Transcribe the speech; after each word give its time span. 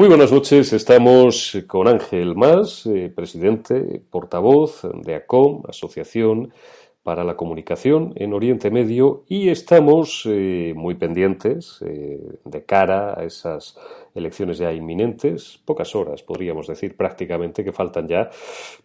Muy 0.00 0.08
buenas 0.08 0.32
noches, 0.32 0.72
estamos 0.72 1.58
con 1.66 1.86
Ángel 1.86 2.34
Más, 2.34 2.86
eh, 2.86 3.12
presidente, 3.14 4.00
portavoz 4.08 4.80
de 4.94 5.14
ACOM, 5.14 5.64
Asociación 5.68 6.54
para 7.02 7.22
la 7.22 7.36
Comunicación 7.36 8.14
en 8.16 8.32
Oriente 8.32 8.70
Medio, 8.70 9.24
y 9.28 9.50
estamos 9.50 10.22
eh, 10.24 10.72
muy 10.74 10.94
pendientes 10.94 11.82
eh, 11.84 12.18
de 12.46 12.64
cara 12.64 13.12
a 13.20 13.24
esas 13.24 13.76
elecciones 14.14 14.56
ya 14.56 14.72
inminentes, 14.72 15.60
pocas 15.66 15.94
horas 15.94 16.22
podríamos 16.22 16.66
decir 16.66 16.96
prácticamente 16.96 17.62
que 17.62 17.70
faltan 17.70 18.08
ya 18.08 18.30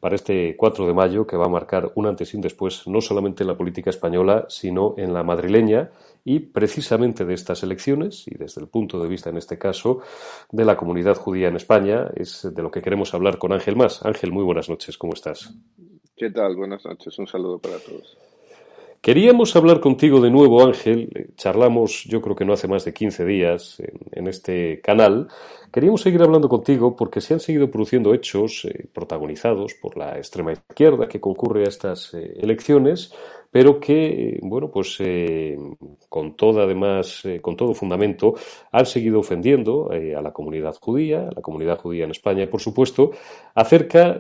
para 0.02 0.16
este 0.16 0.58
4 0.58 0.86
de 0.86 0.94
mayo 0.94 1.25
que 1.25 1.38
va 1.38 1.46
a 1.46 1.50
marcar 1.50 1.94
un 1.96 2.08
antes 2.08 2.34
y 2.34 2.36
un 2.36 2.42
después 2.42 2.88
no 2.88 3.00
solamente 3.00 3.44
en 3.44 3.48
la 3.48 3.58
política 3.58 3.90
española, 3.90 4.48
sino 4.50 4.96
en 4.98 5.14
la 5.14 5.24
madrileña 5.24 5.92
y 6.25 6.40
precisamente 6.40 7.24
de 7.24 7.36
estas 7.36 7.62
elecciones, 7.62 8.28
y 8.28 8.36
desde 8.36 8.59
el 8.59 8.68
punto 8.68 9.00
de 9.02 9.08
vista, 9.08 9.30
en 9.30 9.38
este 9.38 9.59
caso, 9.59 10.02
de 10.52 10.66
la 10.66 10.75
comunidad 10.75 11.16
judía 11.16 11.47
en 11.47 11.56
España, 11.56 12.09
es 12.16 12.50
de 12.52 12.62
lo 12.63 12.72
que 12.72 12.81
queremos 12.81 13.13
hablar 13.13 13.38
con 13.38 13.53
Ángel 13.53 13.75
Más. 13.75 14.03
Ángel, 14.03 14.31
muy 14.31 14.44
buenas 14.44 14.68
noches, 14.68 14.97
¿cómo 14.97 15.13
estás? 15.13 15.53
¿Qué 16.18 16.31
tal? 16.31 16.56
Buenas 16.56 16.84
noches, 16.84 17.18
un 17.19 17.28
saludo 17.28 17.59
para 17.59 17.78
todos. 17.78 18.18
Queríamos 19.06 19.56
hablar 19.56 19.81
contigo 19.81 20.19
de 20.19 20.31
nuevo, 20.31 20.66
Ángel. 20.66 21.12
Eh, 21.13 21.28
charlamos, 21.36 22.06
yo 22.06 22.22
creo 22.22 22.36
que 22.36 22.44
no 22.44 22.53
hace 22.53 22.68
más 22.68 22.86
de 22.86 22.92
15 22.92 23.24
días 23.24 23.80
en, 24.12 24.28
este 24.28 24.81
canal. 24.81 25.28
Queríamos 25.72 26.02
seguir 26.02 26.24
hablando 26.24 26.50
contigo 26.50 26.96
porque 26.96 27.22
se 27.22 27.36
han 27.36 27.40
seguido 27.40 27.69
produciendo 27.69 28.16
hechos 28.16 28.66
eh, 28.66 28.88
protagonizados 28.92 29.75
por 29.75 29.96
la 29.96 30.18
extrema 30.18 30.53
izquierda 30.53 31.07
que 31.07 31.22
concurre 31.22 31.66
a 31.66 31.69
estas 31.69 32.16
eh, 32.16 32.34
elecciones, 32.38 33.13
pero 33.56 33.80
que, 33.80 34.38
bueno, 34.42 34.70
pues 34.70 34.98
eh, 35.00 35.58
con 36.10 36.36
todo, 36.36 36.62
además, 36.62 37.24
eh, 37.24 37.40
con 37.40 37.56
todo 37.56 37.74
fundamento, 37.74 38.34
han 38.70 38.86
seguido 38.86 39.20
ofendiendo 39.20 39.94
eh, 39.94 40.14
a 40.14 40.22
la 40.22 40.34
comunidad 40.34 40.76
judía, 40.82 41.30
a 41.30 41.32
la 41.34 41.42
comunidad 41.42 41.80
judía 41.80 42.04
en 42.04 42.12
España, 42.12 42.50
por 42.50 42.60
supuesto, 42.60 43.12
acerca 43.54 44.20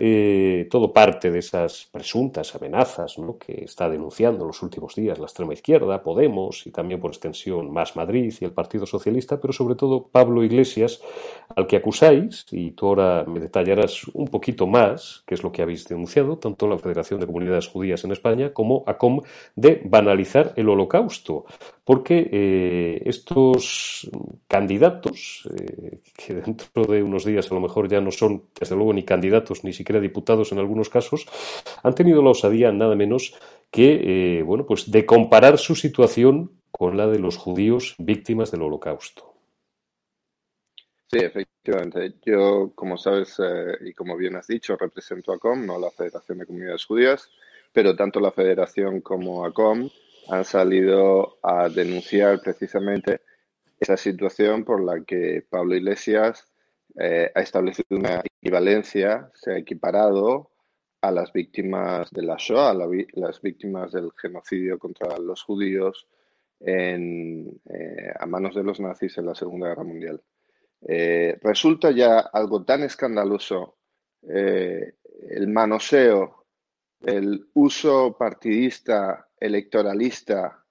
todo 0.69 0.93
parte 0.93 1.31
de 1.31 1.39
esas 1.39 1.89
presuntas 1.91 2.55
amenazas 2.55 3.17
¿no? 3.17 3.37
que 3.37 3.65
está 3.65 3.89
denunciando 3.89 4.43
en 4.43 4.47
los 4.47 4.63
últimos 4.63 4.95
días 4.95 5.19
la 5.19 5.25
extrema 5.25 5.51
izquierda, 5.51 6.01
Podemos 6.01 6.65
y 6.65 6.71
también 6.71 7.01
por 7.01 7.11
extensión 7.11 7.73
Más 7.73 7.97
Madrid 7.97 8.33
y 8.39 8.45
el 8.45 8.53
Partido 8.53 8.85
Socialista, 8.85 9.41
pero 9.41 9.51
sobre 9.51 9.75
todo 9.75 10.07
Pablo 10.07 10.45
Iglesias, 10.45 11.01
al 11.53 11.67
que 11.67 11.75
acusáis, 11.75 12.45
y 12.51 12.71
tú 12.71 12.87
ahora 12.87 13.25
me 13.27 13.41
detallarás 13.41 14.05
un 14.13 14.29
poquito 14.29 14.65
más 14.65 15.23
qué 15.27 15.33
es 15.33 15.43
lo 15.43 15.51
que 15.51 15.61
habéis 15.61 15.85
denunciado, 15.89 16.37
tanto 16.37 16.69
la 16.69 16.77
Federación 16.77 17.19
de 17.19 17.27
Comunidades 17.27 17.67
Judías 17.67 18.01
en 18.05 18.13
España 18.13 18.53
como 18.53 18.85
ACOM 18.87 19.24
de 19.55 19.81
banalizar 19.85 20.53
el 20.55 20.69
holocausto, 20.69 21.45
porque 21.83 22.29
eh, 22.31 23.01
estos 23.05 24.09
candidatos, 24.47 25.47
eh, 25.57 25.99
que 26.15 26.33
dentro 26.35 26.85
de 26.85 27.03
unos 27.03 27.25
días 27.25 27.51
a 27.51 27.55
lo 27.55 27.61
mejor 27.61 27.87
ya 27.87 28.01
no 28.01 28.11
son, 28.11 28.45
desde 28.59 28.75
luego, 28.75 28.93
ni 28.93 29.03
candidatos, 29.03 29.63
ni 29.63 29.73
siquiera 29.73 30.01
diputados 30.01 30.51
en 30.51 30.59
algunos 30.59 30.89
casos, 30.89 31.27
han 31.83 31.95
tenido 31.95 32.21
la 32.21 32.31
osadía 32.31 32.71
nada 32.71 32.95
menos 32.95 33.35
que, 33.71 34.39
eh, 34.39 34.43
bueno, 34.43 34.65
pues 34.65 34.91
de 34.91 35.05
comparar 35.05 35.57
su 35.57 35.75
situación 35.75 36.51
con 36.71 36.97
la 36.97 37.07
de 37.07 37.19
los 37.19 37.37
judíos 37.37 37.95
víctimas 37.97 38.51
del 38.51 38.63
holocausto. 38.63 39.33
Sí, 41.07 41.19
efectivamente. 41.19 42.15
Yo, 42.25 42.71
como 42.73 42.97
sabes 42.97 43.37
y 43.81 43.93
como 43.93 44.17
bien 44.17 44.35
has 44.35 44.47
dicho, 44.47 44.75
represento 44.75 45.31
a 45.31 45.37
COM, 45.37 45.65
no 45.65 45.75
a 45.75 45.79
la 45.79 45.91
Federación 45.91 46.39
de 46.39 46.45
Comunidades 46.45 46.83
Judías 46.83 47.29
pero 47.75 47.93
tanto 47.93 48.21
la 48.21 48.31
Federación 48.31 49.01
como 49.01 49.45
ACOM 49.45 49.89
han 50.29 50.45
salido 50.45 51.37
a 51.43 51.67
denunciar 51.67 52.39
precisamente 52.39 53.19
esa 53.77 53.97
situación 53.97 54.63
por 54.63 54.81
la 54.81 55.03
que 55.03 55.45
Pablo 55.49 55.75
Iglesias 55.75 56.47
eh, 56.97 57.29
ha 57.35 57.41
establecido 57.41 57.97
una 57.97 58.21
equivalencia, 58.23 59.29
se 59.33 59.51
ha 59.51 59.57
equiparado 59.57 60.51
a 61.01 61.11
las 61.11 61.33
víctimas 61.33 62.09
de 62.11 62.23
la 62.23 62.37
Shoah, 62.39 62.69
a 62.69 62.73
las 62.73 63.41
víctimas 63.41 63.91
del 63.91 64.09
genocidio 64.15 64.79
contra 64.79 65.17
los 65.17 65.43
judíos 65.43 66.07
eh, 66.61 67.43
a 68.17 68.25
manos 68.25 68.55
de 68.55 68.63
los 68.63 68.79
nazis 68.79 69.17
en 69.17 69.25
la 69.25 69.35
Segunda 69.35 69.67
Guerra 69.67 69.83
Mundial. 69.83 70.21
Eh, 70.87 71.37
resulta 71.41 71.91
ya 71.91 72.19
algo 72.19 72.63
tan 72.63 72.83
escandaloso 72.83 73.75
el 74.27 75.47
manoseo, 75.49 76.44
el 77.05 77.47
uso 77.53 78.15
partidista, 78.17 79.29
electoralista 79.39 80.63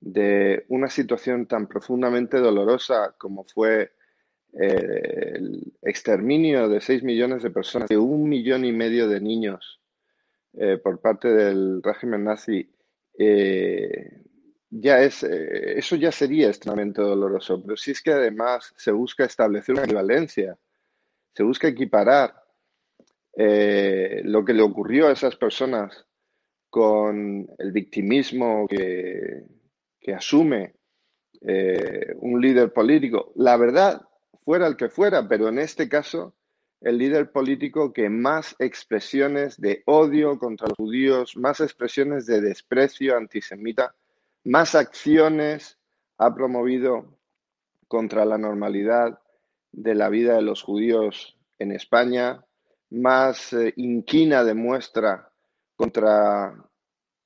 de 0.00 0.64
una 0.68 0.88
situación 0.88 1.46
tan 1.46 1.66
profundamente 1.66 2.38
dolorosa 2.38 3.14
como 3.18 3.44
fue 3.44 3.92
eh, 4.52 5.32
el 5.34 5.72
exterminio 5.82 6.68
de 6.68 6.80
6 6.80 7.02
millones 7.02 7.42
de 7.42 7.50
personas, 7.50 7.88
de 7.88 7.96
un 7.96 8.28
millón 8.28 8.64
y 8.64 8.72
medio 8.72 9.08
de 9.08 9.20
niños 9.20 9.80
por 10.82 11.02
parte 11.02 11.28
del 11.28 11.82
régimen 11.82 12.24
nazi, 12.24 12.66
ya 14.70 15.00
es, 15.00 15.22
eh, 15.22 15.78
eso 15.78 15.96
ya 15.96 16.12
sería 16.12 16.48
extremadamente 16.48 17.02
doloroso, 17.02 17.62
pero 17.62 17.76
si 17.76 17.92
es 17.92 18.02
que 18.02 18.12
además 18.12 18.72
se 18.76 18.92
busca 18.92 19.24
establecer 19.24 19.74
una 19.74 19.84
equivalencia, 19.84 20.58
se 21.32 21.42
busca 21.42 21.68
equiparar 21.68 22.34
eh, 23.36 24.22
lo 24.24 24.44
que 24.44 24.54
le 24.54 24.62
ocurrió 24.62 25.08
a 25.08 25.12
esas 25.12 25.36
personas 25.36 26.06
con 26.70 27.46
el 27.58 27.72
victimismo 27.72 28.66
que, 28.66 29.44
asume 30.14 30.76
eh, 31.40 32.14
un 32.20 32.40
líder 32.40 32.72
político, 32.72 33.32
la 33.34 33.56
verdad, 33.56 34.02
fuera 34.44 34.68
el 34.68 34.76
que 34.76 34.88
fuera, 34.88 35.26
pero 35.28 35.48
en 35.48 35.58
este 35.58 35.88
caso, 35.88 36.34
el 36.80 36.96
líder 36.96 37.32
político 37.32 37.92
que 37.92 38.08
más 38.08 38.54
expresiones 38.60 39.60
de 39.60 39.82
odio 39.86 40.38
contra 40.38 40.68
los 40.68 40.76
judíos, 40.76 41.36
más 41.36 41.60
expresiones 41.60 42.24
de 42.24 42.40
desprecio 42.40 43.16
antisemita, 43.16 43.94
más 44.44 44.76
acciones 44.76 45.76
ha 46.18 46.34
promovido 46.34 47.18
contra 47.88 48.24
la 48.24 48.38
normalidad 48.38 49.18
de 49.72 49.94
la 49.94 50.08
vida 50.08 50.36
de 50.36 50.42
los 50.42 50.62
judíos 50.62 51.36
en 51.58 51.72
España, 51.72 52.45
más 52.96 53.52
eh, 53.52 53.72
inquina 53.76 54.42
demuestra 54.42 55.30
contra 55.76 56.54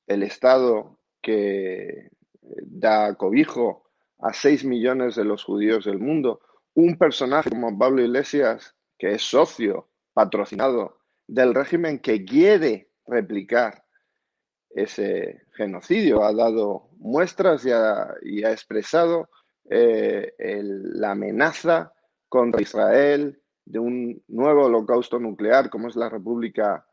el 0.06 0.22
Estado 0.22 0.98
que 1.22 1.88
eh, 1.88 2.10
da 2.42 3.14
cobijo 3.14 3.84
a 4.18 4.32
seis 4.32 4.64
millones 4.64 5.14
de 5.14 5.24
los 5.24 5.44
judíos 5.44 5.84
del 5.84 5.98
mundo. 5.98 6.40
Un 6.74 6.96
personaje 6.96 7.50
como 7.50 7.78
Pablo 7.78 8.02
Iglesias, 8.02 8.74
que 8.98 9.12
es 9.12 9.22
socio, 9.22 9.88
patrocinado 10.12 10.98
del 11.26 11.54
régimen 11.54 12.00
que 12.00 12.24
quiere 12.24 12.90
replicar 13.06 13.84
ese 14.70 15.42
genocidio, 15.52 16.24
ha 16.24 16.32
dado 16.32 16.90
muestras 16.98 17.64
y 17.64 17.72
ha, 17.72 18.52
expresado 18.52 19.30
eh, 19.68 20.32
la 20.38 21.12
amenaza 21.12 21.92
contra 22.28 22.62
Israel 22.62 23.40
de 23.70 23.78
un 23.78 24.22
nuevo 24.28 24.64
holocausto 24.64 25.18
nuclear 25.18 25.70
como 25.70 25.88
es 25.88 25.96
la 25.96 26.08
República 26.08 26.86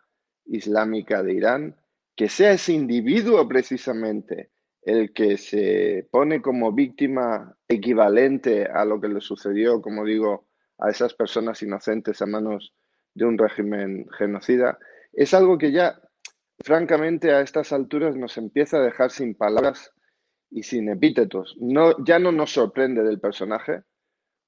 Islámica 0.45 1.23
de 1.23 1.33
Irán, 1.33 1.75
que 2.15 2.29
sea 2.29 2.51
ese 2.51 2.73
individuo 2.73 3.47
precisamente 3.47 4.51
el 4.81 5.11
que 5.11 5.37
se 5.37 6.07
pone 6.11 6.41
como 6.41 6.71
víctima 6.71 7.57
equivalente 7.67 8.65
a 8.65 8.85
lo 8.85 9.01
que 9.01 9.09
le 9.09 9.21
sucedió, 9.21 9.81
como 9.81 10.05
digo, 10.05 10.47
a 10.77 10.89
esas 10.89 11.13
personas 11.13 11.61
inocentes 11.61 12.21
a 12.21 12.25
manos 12.25 12.73
de 13.13 13.25
un 13.25 13.37
régimen 13.37 14.07
genocida, 14.17 14.77
es 15.11 15.33
algo 15.33 15.57
que 15.57 15.71
ya 15.71 15.99
francamente 16.59 17.31
a 17.31 17.41
estas 17.41 17.73
alturas 17.73 18.15
nos 18.15 18.37
empieza 18.37 18.77
a 18.77 18.83
dejar 18.83 19.11
sin 19.11 19.35
palabras 19.35 19.91
y 20.51 20.63
sin 20.63 20.89
epítetos. 20.89 21.57
No, 21.59 22.03
ya 22.05 22.19
no 22.19 22.31
nos 22.31 22.51
sorprende 22.51 23.03
del 23.03 23.19
personaje, 23.19 23.81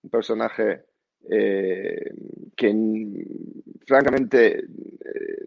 un 0.04 0.10
personaje 0.10 0.86
eh, 1.30 2.14
que 2.56 3.26
francamente 3.86 4.60
eh, 4.60 4.66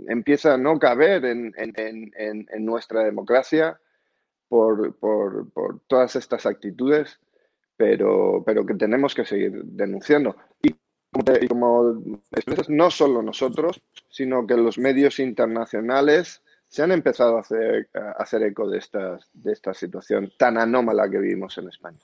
empieza 0.08 0.54
a 0.54 0.58
no 0.58 0.78
caber 0.78 1.24
en, 1.24 1.54
nuestra 2.60 3.04
democracia 3.04 3.78
por, 4.48 4.96
todas 5.86 6.16
estas 6.16 6.46
actitudes, 6.46 7.18
pero, 7.76 8.42
pero 8.44 8.66
que 8.66 8.74
tenemos 8.74 9.14
que 9.14 9.24
seguir 9.24 9.62
denunciando. 9.64 10.36
Y 10.62 10.74
y 11.40 11.46
como 11.46 12.02
expresas, 12.30 12.70
no 12.70 12.90
solo 12.90 13.22
nosotros, 13.22 13.82
sino 14.08 14.46
que 14.46 14.56
los 14.56 14.78
medios 14.78 15.18
internacionales 15.18 16.42
se 16.68 16.82
han 16.82 16.90
empezado 16.90 17.36
a 17.36 17.40
hacer, 17.40 17.90
a 17.94 18.22
hacer 18.22 18.42
eco 18.44 18.68
de, 18.68 18.78
estas, 18.78 19.28
de 19.34 19.52
esta 19.52 19.74
situación 19.74 20.32
tan 20.38 20.56
anómala 20.56 21.10
que 21.10 21.18
vivimos 21.18 21.58
en 21.58 21.68
España. 21.68 21.98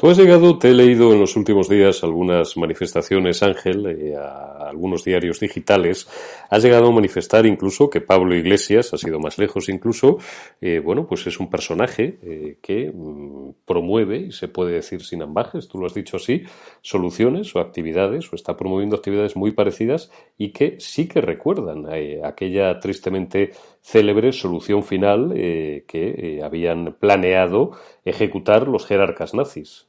Tú 0.00 0.08
has 0.08 0.16
llegado, 0.16 0.60
te 0.60 0.70
he 0.70 0.74
leído 0.74 1.12
en 1.12 1.18
los 1.18 1.34
últimos 1.34 1.68
días 1.68 2.04
algunas 2.04 2.56
manifestaciones, 2.56 3.42
Ángel, 3.42 3.84
eh, 3.84 4.14
a 4.14 4.68
algunos 4.68 5.02
diarios 5.02 5.40
digitales. 5.40 6.08
Has 6.48 6.62
llegado 6.62 6.86
a 6.86 6.92
manifestar 6.92 7.46
incluso 7.46 7.90
que 7.90 8.00
Pablo 8.00 8.36
Iglesias, 8.36 8.94
ha 8.94 8.96
sido 8.96 9.18
más 9.18 9.38
lejos 9.38 9.68
incluso, 9.68 10.18
eh, 10.60 10.78
bueno, 10.78 11.04
pues 11.08 11.26
es 11.26 11.40
un 11.40 11.50
personaje 11.50 12.20
eh, 12.22 12.58
que 12.62 12.92
mm, 12.94 13.64
promueve, 13.66 14.18
y 14.18 14.30
se 14.30 14.46
puede 14.46 14.74
decir 14.74 15.02
sin 15.02 15.20
ambajes, 15.20 15.66
tú 15.66 15.78
lo 15.78 15.86
has 15.86 15.94
dicho 15.94 16.18
así, 16.18 16.44
soluciones 16.80 17.56
o 17.56 17.58
actividades, 17.58 18.32
o 18.32 18.36
está 18.36 18.56
promoviendo 18.56 18.94
actividades 18.94 19.34
muy 19.34 19.50
parecidas 19.50 20.12
y 20.36 20.50
que 20.50 20.76
sí 20.78 21.08
que 21.08 21.20
recuerdan 21.20 21.86
aquella 22.22 22.78
tristemente 22.78 23.50
célebre 23.82 24.30
solución 24.30 24.84
final 24.84 25.32
que 25.34 26.40
habían 26.44 26.94
planeado 27.00 27.72
ejecutar 28.04 28.68
los 28.68 28.86
jerarcas 28.86 29.34
nazis. 29.34 29.87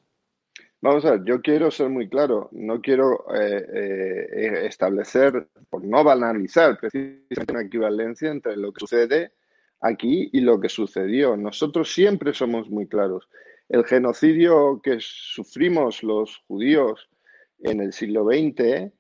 Vamos 0.82 1.04
a 1.04 1.12
ver, 1.12 1.26
yo 1.26 1.42
quiero 1.42 1.70
ser 1.72 1.90
muy 1.90 2.08
claro, 2.08 2.50
no 2.54 2.80
quiero 2.80 3.26
eh, 3.36 3.66
eh, 3.74 4.66
establecer, 4.66 5.50
por 5.70 5.84
no 5.84 6.04
banalizar 6.06 6.78
precisamente 6.80 7.52
una 7.52 7.64
equivalencia 7.64 8.32
entre 8.32 8.56
lo 8.56 8.72
que 8.72 8.80
sucede 8.80 9.34
aquí 9.82 10.30
y 10.32 10.40
lo 10.40 10.60
que 10.60 10.70
sucedió. 10.70 11.36
Nosotros 11.36 11.94
siempre 11.94 12.34
somos 12.34 12.70
muy 12.70 12.88
claros. 12.88 13.28
El 13.68 13.84
genocidio 13.84 14.82
que 14.82 14.98
sufrimos 15.00 16.02
los 16.02 16.38
judíos 16.48 17.10
en 17.60 17.82
el 17.82 17.92
siglo 17.92 18.26
XX, 18.26 18.92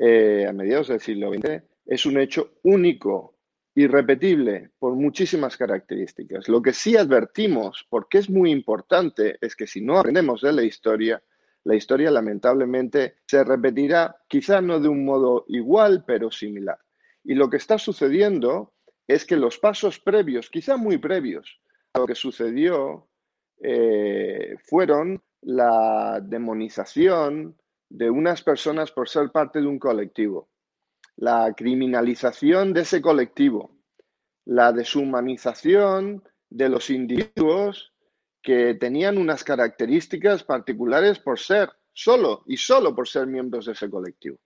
eh, 0.00 0.46
a 0.48 0.52
mediados 0.54 0.88
del 0.88 1.00
siglo 1.00 1.30
XX, 1.30 1.62
es 1.84 2.06
un 2.06 2.18
hecho 2.18 2.54
único, 2.62 3.37
irrepetible, 3.78 4.70
por 4.80 4.94
muchísimas 4.96 5.56
características. 5.56 6.48
Lo 6.48 6.60
que 6.60 6.72
sí 6.72 6.96
advertimos, 6.96 7.86
porque 7.88 8.18
es 8.18 8.28
muy 8.28 8.50
importante, 8.50 9.38
es 9.40 9.54
que 9.54 9.68
si 9.68 9.80
no 9.80 9.98
aprendemos 9.98 10.40
de 10.40 10.52
la 10.52 10.64
historia, 10.64 11.22
la 11.62 11.76
historia 11.76 12.10
lamentablemente 12.10 13.18
se 13.24 13.44
repetirá, 13.44 14.16
quizá 14.26 14.60
no 14.60 14.80
de 14.80 14.88
un 14.88 15.04
modo 15.04 15.44
igual, 15.46 16.02
pero 16.04 16.32
similar. 16.32 16.78
Y 17.22 17.34
lo 17.34 17.48
que 17.48 17.58
está 17.58 17.78
sucediendo 17.78 18.72
es 19.06 19.24
que 19.24 19.36
los 19.36 19.58
pasos 19.58 20.00
previos, 20.00 20.50
quizá 20.50 20.76
muy 20.76 20.98
previos, 20.98 21.60
a 21.92 22.00
lo 22.00 22.06
que 22.06 22.16
sucedió, 22.16 23.08
eh, 23.62 24.56
fueron 24.64 25.22
la 25.42 26.20
demonización 26.20 27.56
de 27.88 28.10
unas 28.10 28.42
personas 28.42 28.90
por 28.90 29.08
ser 29.08 29.30
parte 29.30 29.60
de 29.60 29.66
un 29.68 29.78
colectivo, 29.78 30.48
la 31.18 31.52
criminalización 31.56 32.72
de 32.72 32.82
ese 32.82 33.02
colectivo, 33.02 33.72
la 34.44 34.72
deshumanización 34.72 36.22
de 36.48 36.68
los 36.68 36.90
individuos 36.90 37.92
que 38.40 38.74
tenían 38.74 39.18
unas 39.18 39.42
características 39.42 40.44
particulares 40.44 41.18
por 41.18 41.40
ser 41.40 41.70
solo 41.92 42.44
y 42.46 42.56
solo 42.56 42.94
por 42.94 43.08
ser 43.08 43.26
miembros 43.26 43.66
de 43.66 43.72
ese 43.72 43.90
colectivo. 43.90 44.38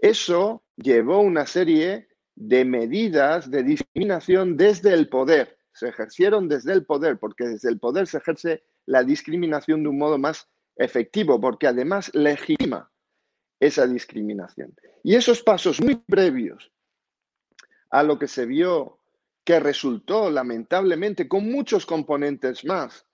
Eso 0.00 0.62
llevó 0.76 1.18
una 1.18 1.46
serie 1.46 2.06
de 2.36 2.64
medidas 2.64 3.50
de 3.50 3.64
discriminación 3.64 4.56
desde 4.56 4.94
el 4.94 5.08
poder. 5.08 5.58
Se 5.72 5.88
ejercieron 5.88 6.48
desde 6.48 6.72
el 6.74 6.86
poder, 6.86 7.18
porque 7.18 7.44
desde 7.44 7.68
el 7.68 7.80
poder 7.80 8.06
se 8.06 8.18
ejerce 8.18 8.62
la 8.86 9.02
discriminación 9.02 9.82
de 9.82 9.88
un 9.88 9.98
modo 9.98 10.16
más 10.16 10.48
efectivo, 10.76 11.40
porque 11.40 11.66
además 11.66 12.14
legitima 12.14 12.91
esa 13.62 13.86
discriminación. 13.86 14.74
Y 15.04 15.14
esos 15.14 15.40
pasos 15.40 15.80
muy 15.80 15.94
previos 15.94 16.72
a 17.90 18.02
lo 18.02 18.18
que 18.18 18.26
se 18.26 18.44
vio 18.44 18.98
que 19.44 19.60
resultó 19.60 20.30
lamentablemente 20.30 21.28
con 21.28 21.48
muchos 21.48 21.86
componentes 21.86 22.64
más 22.64 23.06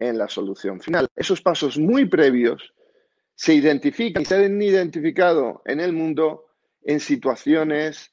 en 0.00 0.18
la 0.18 0.28
solución 0.28 0.80
final. 0.80 1.06
Esos 1.14 1.40
pasos 1.40 1.78
muy 1.78 2.06
previos 2.06 2.74
se 3.36 3.54
identifican 3.54 4.22
y 4.22 4.26
se 4.26 4.34
han 4.34 4.60
identificado 4.60 5.62
en 5.64 5.78
el 5.78 5.92
mundo 5.92 6.46
en 6.82 6.98
situaciones 6.98 8.12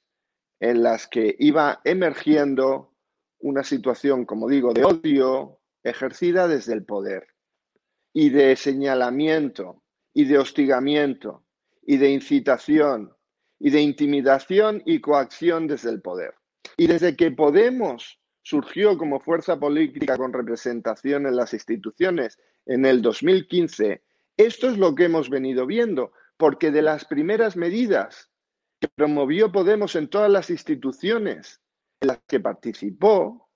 en 0.60 0.84
las 0.84 1.08
que 1.08 1.36
iba 1.40 1.82
emergiendo 1.84 2.94
una 3.40 3.64
situación, 3.64 4.26
como 4.26 4.48
digo, 4.48 4.72
de 4.72 4.84
odio 4.84 5.60
ejercida 5.84 6.48
desde 6.48 6.74
el 6.74 6.86
poder 6.86 7.26
y 8.14 8.30
de 8.30 8.56
señalamiento 8.56 9.82
y 10.14 10.26
de 10.26 10.38
hostigamiento 10.38 11.44
y 11.82 11.98
de 11.98 12.10
incitación 12.10 13.14
y 13.60 13.70
de 13.70 13.82
intimidación 13.82 14.82
y 14.86 15.02
coacción 15.02 15.68
desde 15.68 15.90
el 15.90 16.02
poder. 16.02 16.34
Y 16.78 16.88
desde 16.88 17.16
que 17.16 17.32
Podemos 17.32 18.20
surgió 18.44 18.98
como 18.98 19.20
fuerza 19.20 19.60
política 19.60 20.18
con 20.18 20.34
representación 20.34 21.28
en 21.28 21.36
las 21.36 21.54
instituciones 21.54 22.40
en 22.66 22.86
el 22.86 23.02
2015 23.02 24.02
Esto 24.38 24.70
es 24.70 24.78
lo 24.78 24.96
que 24.96 25.06
hemos 25.06 25.30
venido 25.30 25.68
viendo, 25.68 26.14
porque 26.38 26.72
de 26.72 26.82
las 26.82 27.06
primeras 27.06 27.56
medidas 27.56 28.32
que 28.80 28.88
promovió 28.88 29.52
Podemos 29.52 29.96
en 29.96 30.08
todas 30.10 30.32
las 30.32 30.50
instituciones 30.50 31.62
en 32.00 32.08
las 32.08 32.20
que 32.28 32.40
participó, 32.40 33.48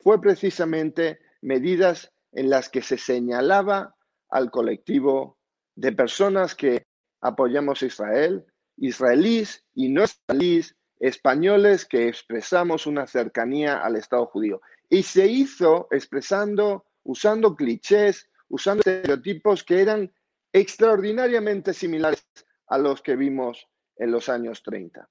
fue 0.00 0.20
precisamente 0.20 1.20
medidas 1.40 2.12
en 2.32 2.50
las 2.50 2.68
que 2.68 2.82
se 2.82 2.98
señalaba 2.98 3.94
al 4.28 4.50
colectivo 4.50 5.38
de 5.76 5.92
personas 5.92 6.56
que 6.56 6.84
apoyamos 7.22 7.82
a 7.82 7.86
Israel, 7.86 8.44
israelíes 8.76 9.64
y 9.74 9.88
no 9.88 10.04
israelíes, 10.04 10.76
españoles 11.00 11.84
que 11.84 12.08
expresamos 12.08 12.86
una 12.86 13.06
cercanía 13.06 13.78
al 13.78 13.96
Estado 13.96 14.26
judío. 14.26 14.60
Y 14.88 15.02
se 15.02 15.26
hizo 15.26 15.88
expresando, 15.90 16.84
usando 17.02 17.56
clichés, 17.56 18.28
usando 18.48 18.82
estereotipos 18.84 19.64
que 19.64 19.80
eran 19.80 20.12
extraordinariamente 20.52 21.72
similares 21.72 22.24
a 22.68 22.78
los 22.78 23.02
que 23.02 23.16
vimos 23.16 23.66
en 23.96 24.12
los 24.12 24.28
años 24.28 24.62
30. 24.62 25.08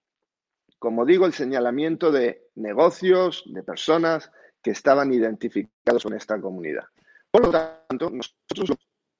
Como 0.77 1.05
digo, 1.05 1.25
el 1.25 1.33
señalamiento 1.33 2.11
de 2.11 2.49
negocios, 2.55 3.43
de 3.47 3.63
personas 3.63 4.31
que 4.63 4.71
estaban 4.71 5.13
identificados 5.13 6.03
con 6.03 6.13
esta 6.13 6.39
comunidad. 6.39 6.85
Por 7.31 7.45
lo 7.45 7.51
tanto, 7.51 8.09
nosotros 8.09 8.69
lo 8.69 8.77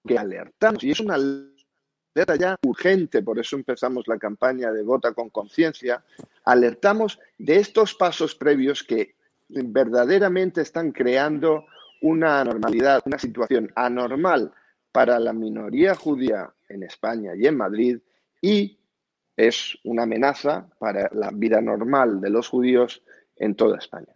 que 0.08 0.18
alertamos, 0.18 0.84
y 0.84 0.92
es 0.92 1.00
una 1.00 1.18
alerta 2.14 2.36
ya 2.36 2.58
urgente, 2.64 3.22
por 3.22 3.40
eso 3.40 3.56
empezamos 3.56 4.08
la 4.08 4.18
campaña 4.18 4.72
de 4.72 4.84
Vota 4.84 5.14
con 5.14 5.30
Conciencia, 5.30 6.04
alertamos 6.44 7.20
de 7.38 7.58
estos 7.58 7.96
pasos 7.96 8.36
previos 8.36 8.84
que 8.84 9.16
verdaderamente 9.48 10.62
están 10.62 10.92
creando 10.92 11.66
una 12.02 12.42
anormalidad, 12.42 13.02
una 13.06 13.20
situación 13.20 13.72
anormal 13.76 14.52
para 14.92 15.20
la 15.20 15.34
minoría 15.34 15.96
judía 15.96 16.52
en 16.68 16.84
España 16.84 17.34
y 17.36 17.48
en 17.48 17.58
Madrid 17.58 18.00
y 18.42 18.78
es 19.38 19.78
una 19.84 20.04
amenaza 20.04 20.68
para 20.80 21.10
la 21.14 21.30
vida 21.32 21.62
normal 21.62 22.20
de 22.20 22.30
los 22.30 22.50
judíos 22.50 23.02
en 23.38 23.56
toda 23.56 23.78
España. 23.78 24.14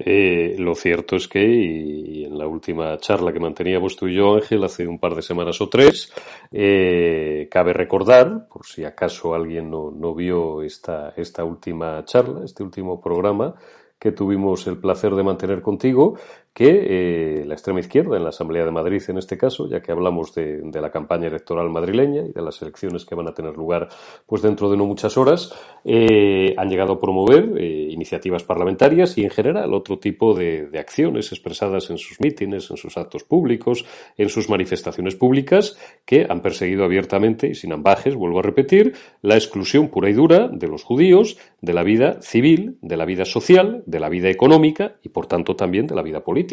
Eh, 0.00 0.54
lo 0.58 0.76
cierto 0.76 1.16
es 1.16 1.26
que, 1.26 1.44
y 1.44 2.24
en 2.24 2.38
la 2.38 2.46
última 2.46 2.96
charla 2.98 3.32
que 3.32 3.40
manteníamos 3.40 3.96
tú 3.96 4.06
y 4.06 4.14
yo, 4.14 4.36
Ángel, 4.36 4.62
hace 4.62 4.86
un 4.86 5.00
par 5.00 5.16
de 5.16 5.22
semanas 5.22 5.60
o 5.60 5.68
tres, 5.68 6.12
eh, 6.52 7.48
cabe 7.50 7.72
recordar, 7.72 8.46
por 8.48 8.64
si 8.64 8.84
acaso 8.84 9.34
alguien 9.34 9.68
no, 9.70 9.90
no 9.90 10.14
vio 10.14 10.62
esta, 10.62 11.14
esta 11.16 11.42
última 11.42 12.04
charla, 12.04 12.44
este 12.44 12.62
último 12.62 13.00
programa, 13.00 13.56
que 13.98 14.12
tuvimos 14.12 14.68
el 14.68 14.78
placer 14.78 15.14
de 15.16 15.24
mantener 15.24 15.60
contigo, 15.60 16.16
que 16.58 17.40
eh, 17.40 17.44
la 17.46 17.54
extrema 17.54 17.78
izquierda, 17.78 18.16
en 18.16 18.24
la 18.24 18.30
Asamblea 18.30 18.64
de 18.64 18.72
Madrid 18.72 19.00
en 19.06 19.16
este 19.16 19.38
caso, 19.38 19.68
ya 19.68 19.80
que 19.80 19.92
hablamos 19.92 20.34
de, 20.34 20.60
la 20.72 20.90
campaña 20.90 21.28
electoral 21.28 21.70
madrileña 21.70 22.22
y 22.22 22.32
de 22.32 22.42
las 22.42 22.60
elecciones 22.62 23.04
que 23.04 23.14
van 23.14 23.28
a 23.28 23.32
tener 23.32 23.56
lugar 23.56 23.88
pues 24.26 24.42
dentro 24.42 24.68
de 24.68 24.76
no 24.76 24.84
muchas 24.84 25.16
horas, 25.16 25.54
eh, 25.84 26.56
han 26.56 26.68
llegado 26.68 26.94
a 26.94 27.00
promover 27.00 27.52
eh, 27.58 27.90
iniciativas 27.92 28.42
parlamentarias 28.42 29.16
y 29.18 29.22
en 29.22 29.30
general 29.30 29.72
otro 29.72 30.00
tipo 30.00 30.34
de, 30.34 30.68
acciones 30.76 31.30
expresadas 31.30 31.90
en 31.90 31.98
sus 31.98 32.20
mítines, 32.20 32.68
en 32.72 32.76
sus 32.76 32.96
actos 32.96 33.22
públicos, 33.22 33.84
en 34.16 34.28
sus 34.28 34.48
manifestaciones 34.48 35.14
públicas, 35.14 35.78
que 36.04 36.26
han 36.28 36.42
perseguido 36.42 36.82
abiertamente 36.84 37.46
y 37.46 37.54
sin 37.54 37.72
ambajes, 37.72 38.16
vuelvo 38.16 38.40
a 38.40 38.42
repetir, 38.42 38.94
la 39.22 39.36
exclusión 39.36 39.90
pura 39.90 40.10
y 40.10 40.12
dura 40.12 40.48
de 40.48 40.66
los 40.66 40.82
judíos 40.82 41.38
de 41.60 41.72
la 41.72 41.84
vida 41.84 42.20
civil, 42.20 42.78
de 42.82 42.96
la 42.96 43.04
vida 43.04 43.24
social, 43.24 43.84
de 43.86 44.00
la 44.00 44.08
vida 44.08 44.28
económica 44.28 44.96
y 45.04 45.10
por 45.10 45.26
tanto 45.26 45.54
también 45.54 45.86
de 45.86 45.94
la 45.94 46.02
vida 46.02 46.24
política. 46.24 46.47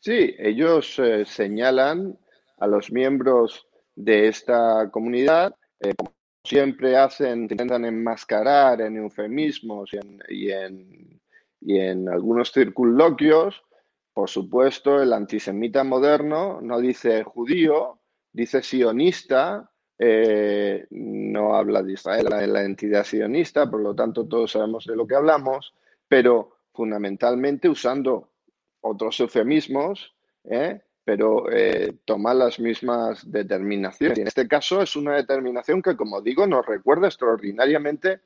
Sí, 0.00 0.34
ellos 0.38 0.98
eh, 0.98 1.24
señalan 1.24 2.18
a 2.58 2.66
los 2.66 2.90
miembros 2.90 3.68
de 3.94 4.28
esta 4.28 4.90
comunidad, 4.90 5.54
eh, 5.80 5.94
como 5.96 6.12
siempre 6.44 6.96
hacen, 6.96 7.42
intentan 7.42 7.84
enmascarar 7.84 8.80
en 8.80 8.96
eufemismos 8.96 9.90
y 10.28 10.50
en, 10.50 11.20
y 11.60 11.78
en, 11.78 12.08
algunos 12.08 12.52
circunloquios. 12.52 13.62
Por 14.12 14.28
supuesto, 14.28 15.00
el 15.00 15.12
antisemita 15.12 15.84
moderno 15.84 16.60
no 16.60 16.80
dice 16.80 17.22
judío, 17.22 18.00
dice 18.32 18.62
sionista, 18.62 19.70
eh, 19.98 20.86
no 20.90 21.54
habla 21.54 21.82
de 21.82 21.92
Israel, 21.92 22.26
de 22.28 22.46
la 22.48 22.64
entidad 22.64 23.04
sionista, 23.04 23.70
por 23.70 23.80
lo 23.80 23.94
tanto 23.94 24.26
todos 24.26 24.52
sabemos 24.52 24.84
de 24.84 24.96
lo 24.96 25.06
que 25.06 25.14
hablamos, 25.14 25.74
pero 26.08 26.56
fundamentalmente 26.72 27.68
usando 27.68 28.30
otros 28.80 29.18
eufemismos, 29.20 30.14
¿eh? 30.44 30.80
pero 31.04 31.50
eh, 31.50 31.98
toma 32.04 32.34
las 32.34 32.60
mismas 32.60 33.30
determinaciones. 33.30 34.18
en 34.18 34.26
este 34.28 34.46
caso 34.46 34.82
es 34.82 34.94
una 34.96 35.16
determinación 35.16 35.82
que, 35.82 35.96
como 35.96 36.20
digo, 36.20 36.46
nos 36.46 36.64
recuerda 36.64 37.08
extraordinariamente 37.08 38.20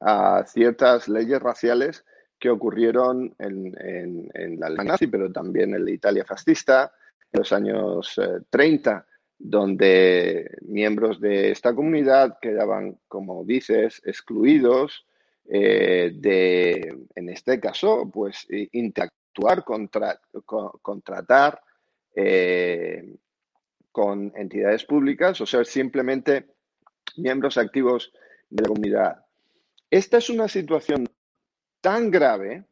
a 0.00 0.44
ciertas 0.46 1.08
leyes 1.08 1.40
raciales 1.40 2.04
que 2.38 2.50
ocurrieron 2.50 3.34
en, 3.38 4.58
la 4.58 4.66
Alemania 4.66 4.92
nazi, 4.92 5.06
pero 5.06 5.30
también 5.30 5.74
en 5.74 5.84
la 5.84 5.90
Italia 5.92 6.24
fascista, 6.24 6.92
en 7.30 7.38
los 7.38 7.52
años 7.52 8.20
30, 8.50 8.90
eh, 8.90 9.12
donde 9.38 10.50
miembros 10.62 11.20
de 11.20 11.50
esta 11.50 11.74
comunidad 11.74 12.38
quedaban, 12.40 12.98
como 13.08 13.44
dices, 13.44 14.02
excluidos 14.04 15.06
eh, 15.48 16.12
de, 16.14 17.06
en 17.14 17.28
este 17.28 17.60
caso, 17.60 18.08
pues 18.12 18.46
interactuar, 18.72 19.64
contra, 19.64 20.20
contratar 20.82 21.60
eh, 22.14 23.16
con 23.90 24.32
entidades 24.36 24.84
públicas 24.84 25.40
o 25.40 25.46
ser 25.46 25.66
simplemente 25.66 26.46
miembros 27.16 27.58
activos 27.58 28.12
de 28.48 28.62
la 28.62 28.68
comunidad. 28.68 29.24
Esta 29.90 30.18
es 30.18 30.30
una 30.30 30.48
situación 30.48 31.08
tan 31.80 32.10
grave 32.10 32.64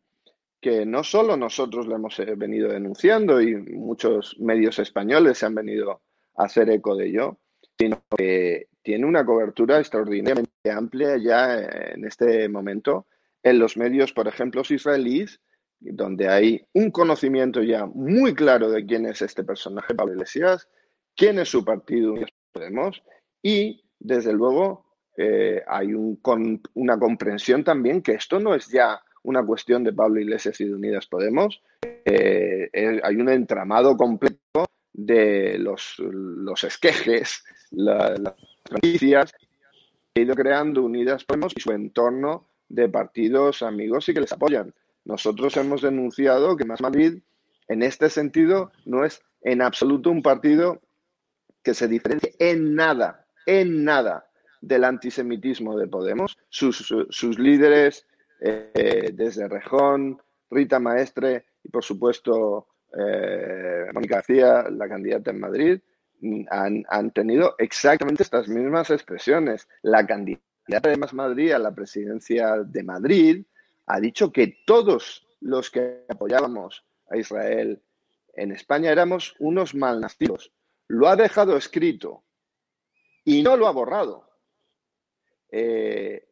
que 0.60 0.84
no 0.84 1.02
solo 1.02 1.36
nosotros 1.36 1.86
la 1.86 1.96
hemos 1.96 2.18
eh, 2.20 2.34
venido 2.36 2.68
denunciando 2.68 3.40
y 3.40 3.56
muchos 3.56 4.38
medios 4.38 4.78
españoles 4.78 5.38
se 5.38 5.46
han 5.46 5.54
venido 5.54 6.02
a 6.36 6.44
hacer 6.44 6.70
eco 6.70 6.96
de 6.96 7.08
ello, 7.08 7.38
sino 7.78 8.02
que 8.16 8.68
tiene 8.82 9.06
una 9.06 9.24
cobertura 9.24 9.78
extraordinariamente 9.78 10.49
amplia 10.68 11.16
ya 11.16 11.58
en 11.94 12.04
este 12.04 12.48
momento. 12.48 13.06
En 13.42 13.58
los 13.58 13.76
medios, 13.76 14.12
por 14.12 14.28
ejemplo, 14.28 14.62
israelíes, 14.68 15.40
donde 15.78 16.28
hay 16.28 16.66
un 16.74 16.90
conocimiento 16.90 17.62
ya 17.62 17.86
muy 17.86 18.34
claro 18.34 18.70
de 18.70 18.84
quién 18.84 19.06
es 19.06 19.22
este 19.22 19.44
personaje, 19.44 19.94
Pablo 19.94 20.12
Iglesias, 20.12 20.68
quién 21.16 21.38
es 21.38 21.48
su 21.48 21.64
partido 21.64 22.14
Podemos, 22.52 23.02
y 23.42 23.84
desde 23.98 24.32
luego 24.32 24.84
eh, 25.16 25.62
hay 25.68 25.94
una 25.94 26.98
comprensión 26.98 27.62
también 27.62 28.02
que 28.02 28.12
esto 28.12 28.40
no 28.40 28.54
es 28.54 28.66
ya 28.68 29.00
una 29.22 29.46
cuestión 29.46 29.84
de 29.84 29.92
Pablo 29.92 30.20
Iglesias 30.20 30.60
y 30.60 30.64
de 30.64 30.74
Unidas 30.74 31.06
Podemos, 31.06 31.62
eh, 32.04 32.68
hay 33.02 33.16
un 33.16 33.28
entramado 33.28 33.96
completo 33.96 34.66
de 34.92 35.58
los, 35.58 36.64
esquejes, 36.64 37.44
la, 37.70 38.14
noticias, 38.70 39.32
ido 40.20 40.34
creando 40.34 40.82
Unidas 40.82 41.24
Podemos 41.24 41.52
y 41.56 41.60
su 41.60 41.72
entorno 41.72 42.46
de 42.68 42.88
partidos 42.88 43.62
amigos 43.62 44.08
y 44.08 44.14
que 44.14 44.20
les 44.20 44.32
apoyan. 44.32 44.74
Nosotros 45.04 45.56
hemos 45.56 45.82
denunciado 45.82 46.56
que 46.56 46.64
Más 46.64 46.80
Madrid, 46.80 47.22
en 47.68 47.82
este 47.82 48.10
sentido, 48.10 48.70
no 48.84 49.04
es 49.04 49.22
en 49.42 49.62
absoluto 49.62 50.10
un 50.10 50.22
partido 50.22 50.80
que 51.62 51.74
se 51.74 51.88
diferencie 51.88 52.34
en 52.38 52.74
nada, 52.74 53.26
en 53.46 53.84
nada 53.84 54.26
del 54.60 54.84
antisemitismo 54.84 55.78
de 55.78 55.88
Podemos. 55.88 56.36
Sus, 56.48 56.94
sus 57.08 57.38
líderes, 57.38 58.06
eh, 58.40 59.10
desde 59.12 59.48
Rejón, 59.48 60.20
Rita 60.50 60.78
Maestre 60.78 61.46
y, 61.62 61.68
por 61.68 61.84
supuesto, 61.84 62.68
eh, 62.98 63.86
Mónica 63.92 64.16
García, 64.16 64.64
la 64.70 64.88
candidata 64.88 65.30
en 65.30 65.40
Madrid, 65.40 65.80
han, 66.50 67.10
tenido 67.12 67.54
exactamente 67.58 68.22
estas 68.22 68.48
mismas 68.48 68.90
expresiones. 68.90 69.68
La 69.82 70.06
candidata 70.06 70.88
de 70.88 70.96
Más 70.96 71.12
Madrid 71.14 71.52
a 71.52 71.58
la 71.58 71.74
presidencia 71.74 72.58
de 72.58 72.82
Madrid 72.82 73.44
ha 73.86 74.00
dicho 74.00 74.32
que 74.32 74.58
todos 74.66 75.26
los 75.40 75.70
que 75.70 76.04
apoyábamos 76.08 76.84
a 77.08 77.16
Israel 77.16 77.82
en 78.34 78.52
España 78.52 78.90
éramos 78.90 79.34
unos 79.38 79.74
malnacidos. 79.74 80.52
Lo 80.86 81.08
ha 81.08 81.16
dejado 81.16 81.56
escrito 81.56 82.22
y 83.24 83.42
no 83.42 83.56
lo 83.56 83.66
ha 83.66 83.72
borrado. 83.72 84.28
Eh, 85.50 86.26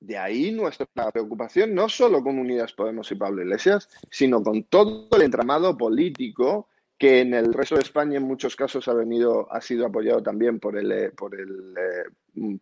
de 0.00 0.18
ahí 0.18 0.50
nuestra 0.50 0.86
preocupación, 1.12 1.74
no 1.74 1.88
solo 1.88 2.24
con 2.24 2.38
Unidas 2.38 2.72
Podemos 2.72 3.10
y 3.12 3.14
Pablo 3.14 3.42
Iglesias, 3.42 3.88
sino 4.10 4.42
con 4.42 4.64
todo 4.64 5.08
el 5.12 5.22
entramado 5.22 5.76
político 5.76 6.68
que 7.02 7.18
en 7.18 7.34
el 7.34 7.52
resto 7.52 7.74
de 7.74 7.80
España 7.80 8.18
en 8.18 8.22
muchos 8.22 8.54
casos 8.54 8.86
ha 8.86 8.94
venido, 8.94 9.52
ha 9.52 9.60
sido 9.60 9.86
apoyado 9.86 10.22
también 10.22 10.60
por 10.60 10.78
el, 10.78 10.92
eh, 10.92 11.06
eh, 11.06 11.10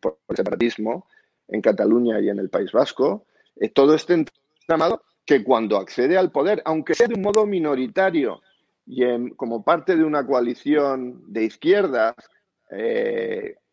por 0.01 0.17
el 0.29 0.35
separatismo 0.35 1.07
en 1.47 1.61
Cataluña 1.61 2.19
y 2.21 2.31
en 2.31 2.39
el 2.39 2.49
País 2.49 2.73
Vasco, 2.73 3.27
eh, 3.57 3.69
todo 3.69 3.95
este 3.95 4.15
entramado 4.15 5.03
que 5.27 5.45
cuando 5.45 5.77
accede 5.77 6.17
al 6.17 6.33
poder, 6.33 6.63
aunque 6.65 6.95
sea 6.95 7.07
de 7.07 7.17
un 7.17 7.21
modo 7.21 7.45
minoritario 7.45 8.41
y 8.87 9.03
como 9.37 9.63
parte 9.63 9.95
de 9.95 10.05
una 10.05 10.27
coalición 10.27 11.23
de 11.31 11.45
izquierdas, 11.45 12.15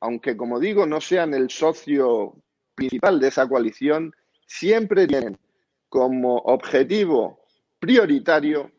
aunque 0.02 0.36
como 0.36 0.60
digo 0.60 0.86
no 0.86 1.00
sean 1.00 1.34
el 1.34 1.50
socio 1.50 2.36
principal 2.76 3.22
de 3.22 3.30
esa 3.30 3.48
coalición, 3.48 4.14
siempre 4.46 5.08
tienen 5.08 5.38
como 5.88 6.36
objetivo 6.40 7.40
prioritario 7.80 8.70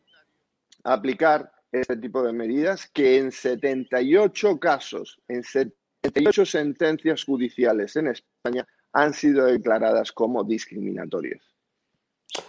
aplicar 0.84 1.50
este 1.72 1.96
tipo 1.96 2.22
de 2.22 2.32
medidas 2.32 2.88
que 2.88 3.18
en 3.18 3.32
78 3.32 4.58
casos, 4.58 5.20
en 5.28 5.42
78 5.42 6.46
sentencias 6.46 7.24
judiciales 7.24 7.96
en 7.96 8.08
España 8.08 8.66
han 8.92 9.12
sido 9.12 9.46
declaradas 9.46 10.12
como 10.12 10.44
discriminatorias. 10.44 11.57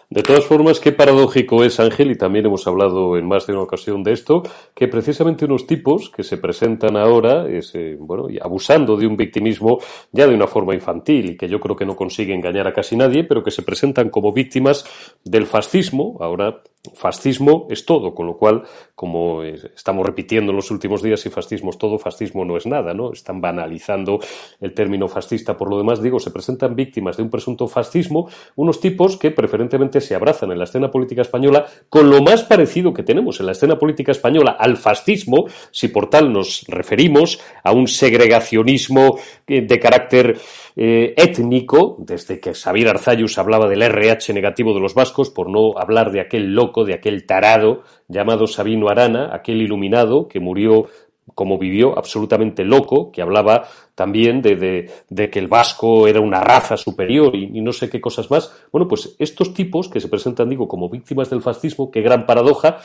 De 0.09 0.23
todas 0.23 0.43
formas, 0.45 0.79
qué 0.79 0.91
paradójico 0.91 1.63
es, 1.63 1.79
Ángel, 1.79 2.09
y 2.09 2.17
también 2.17 2.47
hemos 2.47 2.65
hablado 2.65 3.15
en 3.15 3.27
más 3.27 3.45
de 3.45 3.53
una 3.53 3.61
ocasión 3.61 4.01
de 4.01 4.13
esto, 4.13 4.41
que 4.73 4.87
precisamente 4.87 5.45
unos 5.45 5.67
tipos 5.67 6.09
que 6.09 6.23
se 6.23 6.37
presentan 6.37 6.97
ahora, 6.97 7.45
eh, 7.47 7.95
bueno, 7.99 8.27
abusando 8.41 8.97
de 8.97 9.05
un 9.05 9.15
victimismo 9.15 9.77
ya 10.11 10.25
de 10.25 10.33
una 10.33 10.47
forma 10.47 10.73
infantil 10.73 11.31
y 11.31 11.37
que 11.37 11.47
yo 11.47 11.59
creo 11.59 11.75
que 11.75 11.85
no 11.85 11.95
consigue 11.95 12.33
engañar 12.33 12.67
a 12.67 12.73
casi 12.73 12.97
nadie, 12.97 13.23
pero 13.23 13.43
que 13.43 13.51
se 13.51 13.61
presentan 13.61 14.09
como 14.09 14.33
víctimas 14.33 14.83
del 15.23 15.45
fascismo, 15.45 16.17
ahora 16.21 16.63
fascismo 16.95 17.67
es 17.69 17.85
todo, 17.85 18.15
con 18.15 18.25
lo 18.25 18.37
cual, 18.37 18.63
como 18.95 19.43
estamos 19.43 20.05
repitiendo 20.05 20.51
en 20.51 20.55
los 20.55 20.71
últimos 20.71 21.03
días, 21.03 21.19
si 21.19 21.29
fascismo 21.29 21.69
es 21.69 21.77
todo, 21.77 21.99
fascismo 21.99 22.45
no 22.45 22.57
es 22.57 22.65
nada, 22.65 22.93
¿no? 22.93 23.11
Están 23.11 23.41
banalizando 23.41 24.19
el 24.59 24.73
término 24.73 25.07
fascista. 25.07 25.57
Por 25.57 25.69
lo 25.69 25.77
demás, 25.77 26.01
digo, 26.01 26.19
se 26.19 26.31
presentan 26.31 26.75
víctimas 26.75 27.17
de 27.17 27.23
un 27.23 27.29
presunto 27.29 27.67
fascismo 27.67 28.29
unos 28.55 28.79
tipos 28.79 29.17
que 29.17 29.29
preferentemente 29.31 29.68
se 29.99 30.15
abrazan 30.15 30.51
en 30.51 30.57
la 30.57 30.63
escena 30.65 30.91
política 30.91 31.21
española 31.21 31.65
con 31.89 32.09
lo 32.09 32.21
más 32.21 32.43
parecido 32.43 32.93
que 32.93 33.03
tenemos 33.03 33.39
en 33.39 33.45
la 33.45 33.53
escena 33.53 33.77
política 33.77 34.11
española 34.11 34.57
al 34.59 34.77
fascismo, 34.77 35.45
si 35.71 35.87
por 35.87 36.09
tal 36.09 36.31
nos 36.31 36.65
referimos 36.67 37.39
a 37.63 37.71
un 37.71 37.87
segregacionismo 37.87 39.17
eh, 39.47 39.61
de 39.61 39.79
carácter 39.79 40.37
eh, 40.75 41.13
étnico, 41.17 41.97
desde 41.99 42.39
que 42.39 42.53
Xavier 42.53 42.89
Arzayus 42.89 43.37
hablaba 43.37 43.67
del 43.67 43.81
RH 43.81 44.33
negativo 44.33 44.73
de 44.73 44.79
los 44.79 44.93
vascos, 44.93 45.29
por 45.29 45.49
no 45.49 45.77
hablar 45.77 46.11
de 46.11 46.21
aquel 46.21 46.53
loco, 46.53 46.85
de 46.85 46.93
aquel 46.93 47.25
tarado 47.25 47.83
llamado 48.07 48.47
Sabino 48.47 48.89
Arana, 48.89 49.29
aquel 49.33 49.61
iluminado 49.61 50.27
que 50.27 50.39
murió 50.39 50.87
como 51.35 51.57
vivió, 51.57 51.97
absolutamente 51.97 52.63
loco, 52.63 53.11
que 53.11 53.21
hablaba 53.21 53.67
también 53.95 54.41
de, 54.41 54.89
que 55.31 55.39
el 55.39 55.47
vasco 55.47 56.07
era 56.07 56.21
una 56.21 56.39
raza 56.41 56.77
superior 56.77 57.35
y, 57.35 57.61
no 57.61 57.73
sé 57.73 57.89
qué 57.89 57.99
cosas 57.99 58.31
más. 58.31 58.53
Bueno, 58.71 58.87
pues 58.87 59.15
estos 59.19 59.53
tipos 59.53 59.89
que 59.89 59.99
se 59.99 60.07
presentan, 60.07 60.49
digo, 60.49 60.67
como 60.67 60.89
víctimas 60.89 61.29
del 61.29 61.41
fascismo, 61.41 61.91
qué 61.91 62.01
gran 62.01 62.25
paradoja, 62.25 62.77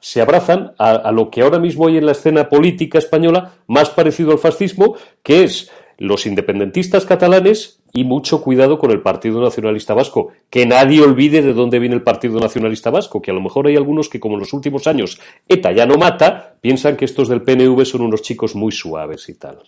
se 0.00 0.20
abrazan 0.20 0.72
a, 0.78 0.92
a 0.92 1.12
lo 1.12 1.30
que 1.30 1.42
ahora 1.42 1.58
mismo 1.58 1.88
hay 1.88 1.98
en 1.98 2.06
la 2.06 2.12
escena 2.12 2.48
política 2.48 2.98
española 2.98 3.54
más 3.66 3.90
parecido 3.90 4.32
al 4.32 4.38
fascismo, 4.38 4.96
que 5.22 5.44
es 5.44 5.70
los 5.98 6.26
independentistas 6.26 7.06
catalanes 7.06 7.80
y 7.92 8.04
mucho 8.04 8.42
cuidado 8.42 8.78
con 8.78 8.90
el 8.90 9.00
Partido 9.00 9.40
Nacionalista 9.40 9.94
Vasco. 9.94 10.32
Que 10.50 10.66
nadie 10.66 11.02
olvide 11.02 11.40
de 11.40 11.54
dónde 11.54 11.78
viene 11.78 11.94
el 11.94 12.02
Partido 12.02 12.38
Nacionalista 12.38 12.90
Vasco, 12.90 13.22
que 13.22 13.30
a 13.30 13.34
lo 13.34 13.40
mejor 13.40 13.66
hay 13.66 13.76
algunos 13.76 14.08
que, 14.08 14.20
como 14.20 14.34
en 14.34 14.40
los 14.40 14.52
últimos 14.52 14.86
años 14.86 15.18
ETA 15.48 15.72
ya 15.72 15.86
no 15.86 15.96
mata, 15.96 16.45
piensan 16.60 16.96
que 16.96 17.04
estos 17.04 17.28
del 17.28 17.42
PNV 17.42 17.84
son 17.84 18.02
unos 18.02 18.22
chicos 18.22 18.54
muy 18.54 18.72
suaves 18.72 19.28
y 19.28 19.38
tal. 19.38 19.58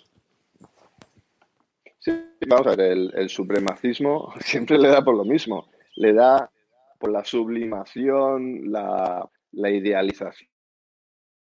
Sí, 1.98 2.12
vamos 2.46 2.66
a 2.66 2.76
ver, 2.76 2.96
el, 3.14 3.28
supremacismo 3.28 4.32
siempre 4.40 4.78
le 4.78 4.88
da 4.88 5.02
por 5.02 5.16
lo 5.16 5.24
mismo. 5.24 5.68
Le 5.96 6.12
da 6.12 6.50
por 6.98 7.10
la 7.10 7.24
sublimación, 7.24 8.70
la, 8.70 9.28
idealización 9.52 10.48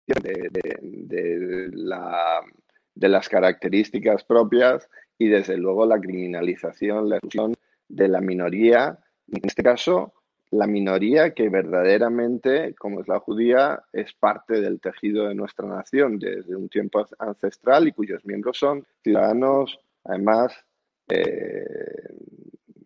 de 0.07 1.71
la 1.73 2.43
de 2.99 3.09
las 3.09 3.29
características 3.29 4.25
propias 4.25 4.89
y 5.19 5.29
desde 5.29 5.57
luego 5.57 5.87
la 5.87 6.01
criminalización, 6.01 7.09
la 7.09 7.17
exclusión 7.17 7.55
de 7.89 8.09
la 8.09 8.21
minoría, 8.21 8.99
en 9.29 9.41
este 9.45 9.63
caso 9.63 10.15
la 10.51 10.67
minoría 10.67 11.35
que 11.35 11.49
verdaderamente, 11.49 12.75
como 12.75 13.01
es 13.01 13.09
la 13.09 13.21
judía, 13.21 13.83
es 13.93 14.13
parte 14.15 14.61
del 14.61 14.81
tejido 14.81 15.29
de 15.29 15.35
nuestra 15.35 15.69
nación 15.69 16.19
desde 16.19 16.57
un 16.57 16.69
tiempo 16.69 17.05
ancestral 17.19 17.87
y 17.87 17.93
cuyos 17.93 18.25
miembros 18.25 18.59
son 18.59 18.87
ciudadanos, 19.03 19.79
además, 20.05 20.55
eh, 21.09 21.65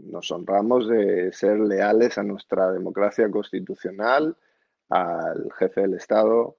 nos 0.00 0.30
honramos 0.32 0.88
de 0.88 1.32
ser 1.32 1.60
leales 1.60 2.18
a 2.18 2.24
nuestra 2.24 2.72
democracia 2.72 3.30
constitucional, 3.30 4.36
al 4.88 5.50
jefe 5.58 5.82
del 5.82 5.94
Estado, 5.94 6.56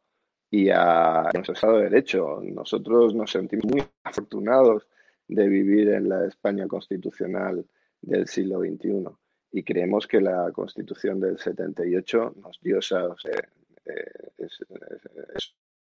y 0.50 0.70
a 0.70 1.30
nuestro 1.34 1.54
Estado 1.54 1.78
de 1.78 1.84
Derecho. 1.86 2.40
Nosotros 2.44 3.14
nos 3.16 3.32
sentimos 3.32 3.66
muy 3.66 3.84
afortunados 4.04 4.88
de 5.28 5.48
vivir 5.48 5.90
en 5.90 6.08
la 6.10 6.26
España 6.28 6.68
constitucional 6.68 7.66
del 8.02 8.28
siglo 8.28 8.60
XXI 8.60 9.23
y 9.54 9.64
creemos 9.64 10.08
que 10.08 10.20
la 10.20 10.52
Constitución 10.52 11.20
del 11.20 11.38
78 11.38 12.34
nos 12.42 12.60
dio 12.60 12.80
esos, 12.80 13.24
eh, 13.26 14.48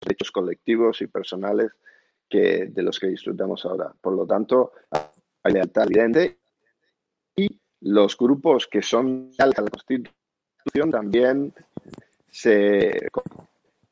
derechos 0.00 0.32
colectivos 0.32 1.02
y 1.02 1.06
personales 1.06 1.72
que, 2.28 2.66
de 2.66 2.82
los 2.82 2.98
que 2.98 3.08
disfrutamos 3.08 3.66
ahora. 3.66 3.92
Por 4.00 4.14
lo 4.14 4.26
tanto, 4.26 4.72
hay 5.42 5.52
lealtad 5.52 5.84
evidente 5.84 6.38
y 7.36 7.60
los 7.80 8.16
grupos 8.16 8.66
que 8.66 8.80
son 8.80 9.30
a 9.38 9.46
la 9.46 9.52
Constitución 9.52 10.90
también 10.90 11.52
se 12.30 13.08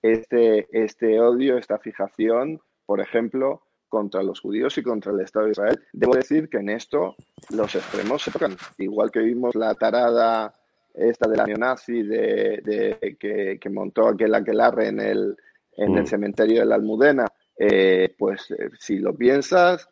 este, 0.01 0.69
este 0.73 1.21
odio, 1.21 1.59
esta 1.59 1.79
fijación, 1.79 2.63
por 2.87 3.01
ejemplo, 3.01 3.66
contra 3.89 4.23
los 4.23 4.41
judíos 4.41 4.77
y 4.79 4.83
contra 4.83 5.13
el 5.13 5.21
Estado 5.21 5.47
de 5.47 5.53
Israel. 5.53 5.81
Debo 5.93 6.15
decir 6.15 6.49
que 6.49 6.59
en 6.59 6.71
esto 6.71 7.17
los 7.51 7.75
extremos 7.75 8.23
se 8.23 8.31
tocan. 8.31 8.57
Igual 8.79 9.11
que 9.11 9.21
vimos 9.21 9.55
la 9.55 9.75
tarada 9.75 10.53
esta 10.95 11.29
de 11.29 11.37
la 11.37 11.45
neonazi 11.45 12.03
de, 12.03 13.17
que, 13.21 13.71
montó 13.71 14.09
aquel 14.09 14.35
aquelarre 14.35 14.89
en 14.89 15.01
el, 15.01 15.37
en 15.77 15.97
el 15.97 16.05
mm. 16.05 16.07
cementerio 16.07 16.61
de 16.61 16.67
la 16.67 16.77
Almudena, 16.77 17.27
eh, 17.59 18.15
pues 18.19 18.51
eh, 18.51 18.71
si 18.79 18.99
lo 18.99 19.15
piensas, 19.15 19.89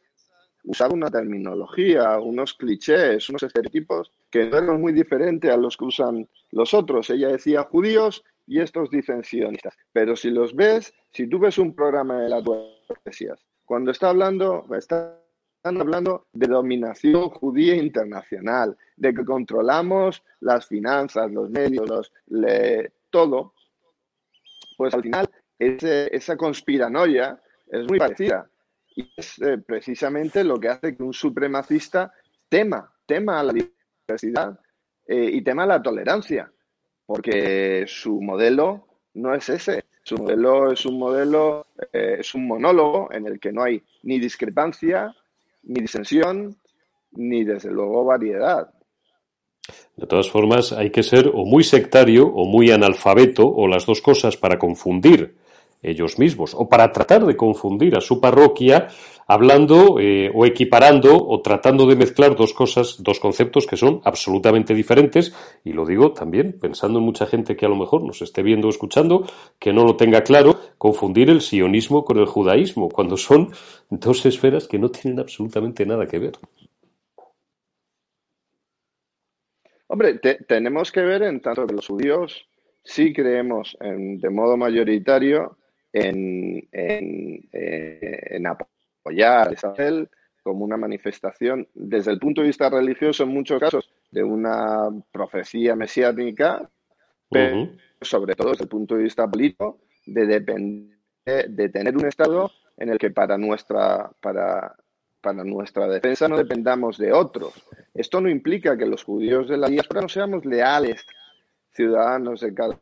usaba 0.64 0.94
una 0.94 1.10
terminología, 1.10 2.18
unos 2.18 2.54
clichés, 2.54 3.28
unos 3.28 3.42
estereotipos 3.42 4.10
que 4.30 4.46
no 4.46 4.58
eran 4.58 4.80
muy 4.80 4.92
diferentes 4.92 5.50
a 5.50 5.56
los 5.56 5.76
que 5.76 5.84
usan 5.84 6.28
los 6.50 6.74
otros. 6.74 7.10
Ella 7.10 7.28
decía 7.28 7.62
judíos 7.64 8.24
y 8.46 8.60
estos 8.60 8.90
difensionistas. 8.90 9.74
Pero 9.92 10.16
si 10.16 10.30
los 10.30 10.54
ves, 10.54 10.92
si 11.12 11.28
tú 11.28 11.38
ves 11.38 11.58
un 11.58 11.74
programa 11.74 12.20
de 12.20 12.28
las 12.28 12.42
poesías, 13.04 13.38
cuando 13.64 13.90
está 13.90 14.10
hablando, 14.10 14.66
están 14.76 15.16
hablando 15.62 16.26
de 16.32 16.46
dominación 16.46 17.30
judía 17.30 17.76
internacional, 17.76 18.76
de 18.96 19.14
que 19.14 19.24
controlamos 19.24 20.22
las 20.40 20.66
finanzas, 20.66 21.30
los 21.30 21.50
medios, 21.50 22.12
todo, 23.10 23.54
pues 24.76 24.94
al 24.94 25.02
final 25.02 25.30
esa 25.58 26.36
conspiranoia 26.36 27.40
es 27.68 27.88
muy 27.88 27.98
parecida. 27.98 28.48
Y 28.96 29.10
es 29.16 29.40
eh, 29.42 29.58
precisamente 29.58 30.44
lo 30.44 30.60
que 30.60 30.68
hace 30.68 30.96
que 30.96 31.02
un 31.02 31.12
supremacista 31.12 32.12
tema, 32.48 32.92
tema 33.06 33.40
a 33.40 33.42
la 33.42 33.52
diversidad 33.52 34.60
eh, 35.06 35.30
y 35.32 35.42
tema 35.42 35.64
a 35.64 35.66
la 35.66 35.82
tolerancia 35.82 36.52
porque 37.06 37.84
su 37.86 38.20
modelo 38.20 38.86
no 39.14 39.34
es 39.34 39.48
ese. 39.48 39.84
Su 40.04 40.16
modelo 40.16 40.70
es 40.70 40.84
un 40.84 40.98
modelo, 40.98 41.66
eh, 41.92 42.16
es 42.20 42.34
un 42.34 42.46
monólogo 42.46 43.08
en 43.10 43.26
el 43.26 43.40
que 43.40 43.52
no 43.52 43.62
hay 43.62 43.82
ni 44.02 44.18
discrepancia, 44.18 45.14
ni 45.62 45.80
disensión, 45.80 46.56
ni 47.12 47.42
desde 47.42 47.70
luego 47.70 48.04
variedad. 48.04 48.68
De 49.96 50.06
todas 50.06 50.28
formas, 50.28 50.72
hay 50.72 50.90
que 50.90 51.02
ser 51.02 51.28
o 51.28 51.46
muy 51.46 51.64
sectario 51.64 52.26
o 52.26 52.44
muy 52.44 52.70
analfabeto 52.70 53.46
o 53.46 53.66
las 53.66 53.86
dos 53.86 54.02
cosas 54.02 54.36
para 54.36 54.58
confundir 54.58 55.36
ellos 55.84 56.18
mismos 56.18 56.54
o 56.54 56.68
para 56.68 56.92
tratar 56.92 57.24
de 57.24 57.36
confundir 57.36 57.96
a 57.96 58.00
su 58.00 58.20
parroquia 58.20 58.88
hablando 59.26 59.98
eh, 60.00 60.30
o 60.34 60.44
equiparando 60.44 61.16
o 61.16 61.40
tratando 61.40 61.86
de 61.86 61.96
mezclar 61.96 62.36
dos 62.36 62.52
cosas, 62.52 63.02
dos 63.02 63.20
conceptos 63.20 63.66
que 63.66 63.76
son 63.76 64.00
absolutamente 64.04 64.74
diferentes 64.74 65.34
y 65.64 65.72
lo 65.72 65.86
digo 65.86 66.12
también 66.12 66.58
pensando 66.60 66.98
en 66.98 67.04
mucha 67.04 67.26
gente 67.26 67.56
que 67.56 67.66
a 67.66 67.68
lo 67.68 67.76
mejor 67.76 68.02
nos 68.02 68.22
esté 68.22 68.42
viendo 68.42 68.68
o 68.68 68.70
escuchando 68.70 69.26
que 69.58 69.72
no 69.72 69.84
lo 69.84 69.96
tenga 69.96 70.22
claro, 70.22 70.58
confundir 70.78 71.30
el 71.30 71.40
sionismo 71.40 72.04
con 72.04 72.18
el 72.18 72.26
judaísmo 72.26 72.88
cuando 72.88 73.16
son 73.16 73.50
dos 73.90 74.26
esferas 74.26 74.68
que 74.68 74.78
no 74.78 74.90
tienen 74.90 75.20
absolutamente 75.20 75.86
nada 75.86 76.06
que 76.06 76.18
ver. 76.18 76.32
Hombre, 79.86 80.18
tenemos 80.48 80.90
que 80.90 81.02
ver 81.02 81.22
en 81.22 81.40
tanto 81.40 81.66
que 81.66 81.74
los 81.74 81.86
judíos 81.86 82.46
sí 82.82 83.12
creemos 83.12 83.76
en, 83.80 84.18
de 84.18 84.30
modo 84.30 84.56
mayoritario 84.56 85.56
en, 85.94 86.68
en, 86.72 87.48
eh, 87.52 88.26
en 88.30 88.46
apoyar 88.46 89.48
a 89.48 89.52
Israel 89.52 90.08
como 90.42 90.64
una 90.64 90.76
manifestación, 90.76 91.66
desde 91.72 92.10
el 92.10 92.18
punto 92.18 92.42
de 92.42 92.48
vista 92.48 92.68
religioso, 92.68 93.22
en 93.22 93.30
muchos 93.30 93.58
casos, 93.58 93.90
de 94.10 94.22
una 94.22 94.90
profecía 95.10 95.74
mesiánica, 95.74 96.68
pero 97.30 97.70
sobre 98.02 98.34
todo 98.34 98.50
desde 98.50 98.64
el 98.64 98.68
punto 98.68 98.94
de 98.96 99.04
vista 99.04 99.26
político, 99.26 99.78
de 100.04 100.26
depender 100.26 100.94
de 101.24 101.68
tener 101.70 101.96
un 101.96 102.06
Estado 102.06 102.50
en 102.76 102.90
el 102.90 102.98
que 102.98 103.10
para 103.10 103.38
nuestra, 103.38 104.10
para, 104.20 104.76
para 105.20 105.42
nuestra 105.44 105.88
defensa 105.88 106.28
no 106.28 106.36
dependamos 106.36 106.98
de 106.98 107.12
otros. 107.12 107.54
Esto 107.94 108.20
no 108.20 108.28
implica 108.28 108.76
que 108.76 108.84
los 108.84 109.04
judíos 109.04 109.48
de 109.48 109.56
la 109.56 109.68
diáspora 109.68 110.02
no 110.02 110.08
seamos 110.08 110.44
leales 110.44 111.06
ciudadanos 111.72 112.40
de 112.40 112.52
cada 112.52 112.78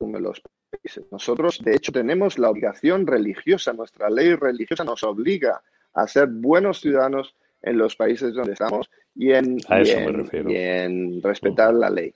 uno 0.00 0.18
de 0.18 0.22
los 0.22 0.42
países. 0.70 1.04
Nosotros, 1.10 1.58
de 1.62 1.74
hecho, 1.74 1.92
tenemos 1.92 2.38
la 2.38 2.50
obligación 2.50 3.06
religiosa, 3.06 3.72
nuestra 3.72 4.08
ley 4.08 4.34
religiosa 4.34 4.84
nos 4.84 5.02
obliga 5.02 5.62
a 5.94 6.06
ser 6.06 6.28
buenos 6.28 6.80
ciudadanos 6.80 7.34
en 7.62 7.78
los 7.78 7.96
países 7.96 8.32
donde 8.32 8.52
estamos 8.52 8.90
y 9.14 9.32
en, 9.32 9.58
en, 9.68 11.22
respetar 11.22 11.74
la 11.74 11.90
ley. 11.90 12.14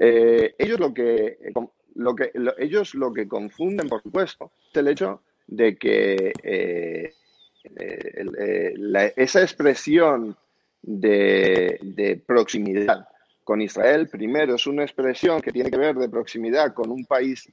Eh, 0.00 0.54
ellos 0.58 0.80
lo 0.80 0.92
que, 0.92 1.38
lo 1.94 2.14
que 2.14 2.32
ellos 2.58 2.94
lo 2.94 3.12
que 3.12 3.28
confunden, 3.28 3.88
por 3.88 4.02
supuesto, 4.02 4.50
es 4.70 4.76
el 4.76 4.88
hecho 4.88 5.22
de 5.46 5.76
que 5.76 6.32
eh, 6.42 7.14
eh, 7.76 9.12
esa 9.16 9.42
expresión 9.42 10.36
de, 10.82 12.22
proximidad 12.26 13.08
con 13.46 13.62
Israel, 13.62 14.08
primero, 14.08 14.56
es 14.56 14.66
una 14.66 14.82
expresión 14.82 15.40
que 15.40 15.52
tiene 15.52 15.70
que 15.70 15.78
ver 15.78 15.94
de 15.94 16.08
proximidad 16.08 16.74
con 16.74 16.90
un 16.90 17.04
país 17.04 17.48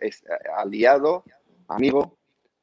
aliado, 0.58 1.23
amigo, 1.67 2.17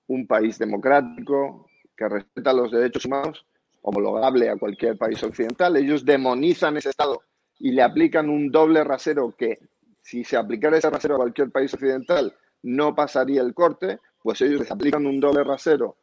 un 0.09 0.27
país 0.27 0.59
democrático 0.59 1.69
que 1.97 2.09
respeta 2.09 2.53
los 2.53 2.73
derechos 2.73 3.05
humanos, 3.05 3.47
homologable 3.83 4.51
a 4.51 4.57
cualquier 4.57 4.99
país 4.99 5.23
occidental. 5.23 5.77
Ellos 5.77 6.05
demonizan 6.05 6.77
ese 6.77 6.91
Estado 6.91 7.23
y 7.61 7.71
le 7.71 7.83
aplican 7.83 8.29
un 8.29 8.51
doble 8.51 8.83
rasero 8.83 9.33
que, 9.39 9.61
si 10.03 10.25
se 10.25 10.37
aplicara 10.37 10.79
ese 10.79 10.91
rasero 10.91 11.15
a 11.15 11.19
cualquier 11.19 11.53
país 11.53 11.73
occidental, 11.73 12.35
no 12.65 12.97
pasaría 12.97 13.43
el 13.43 13.55
corte, 13.55 14.01
pues 14.25 14.41
ellos 14.41 14.59
les 14.59 14.73
aplican 14.73 15.07
un 15.07 15.21
doble 15.21 15.45
rasero 15.45 15.99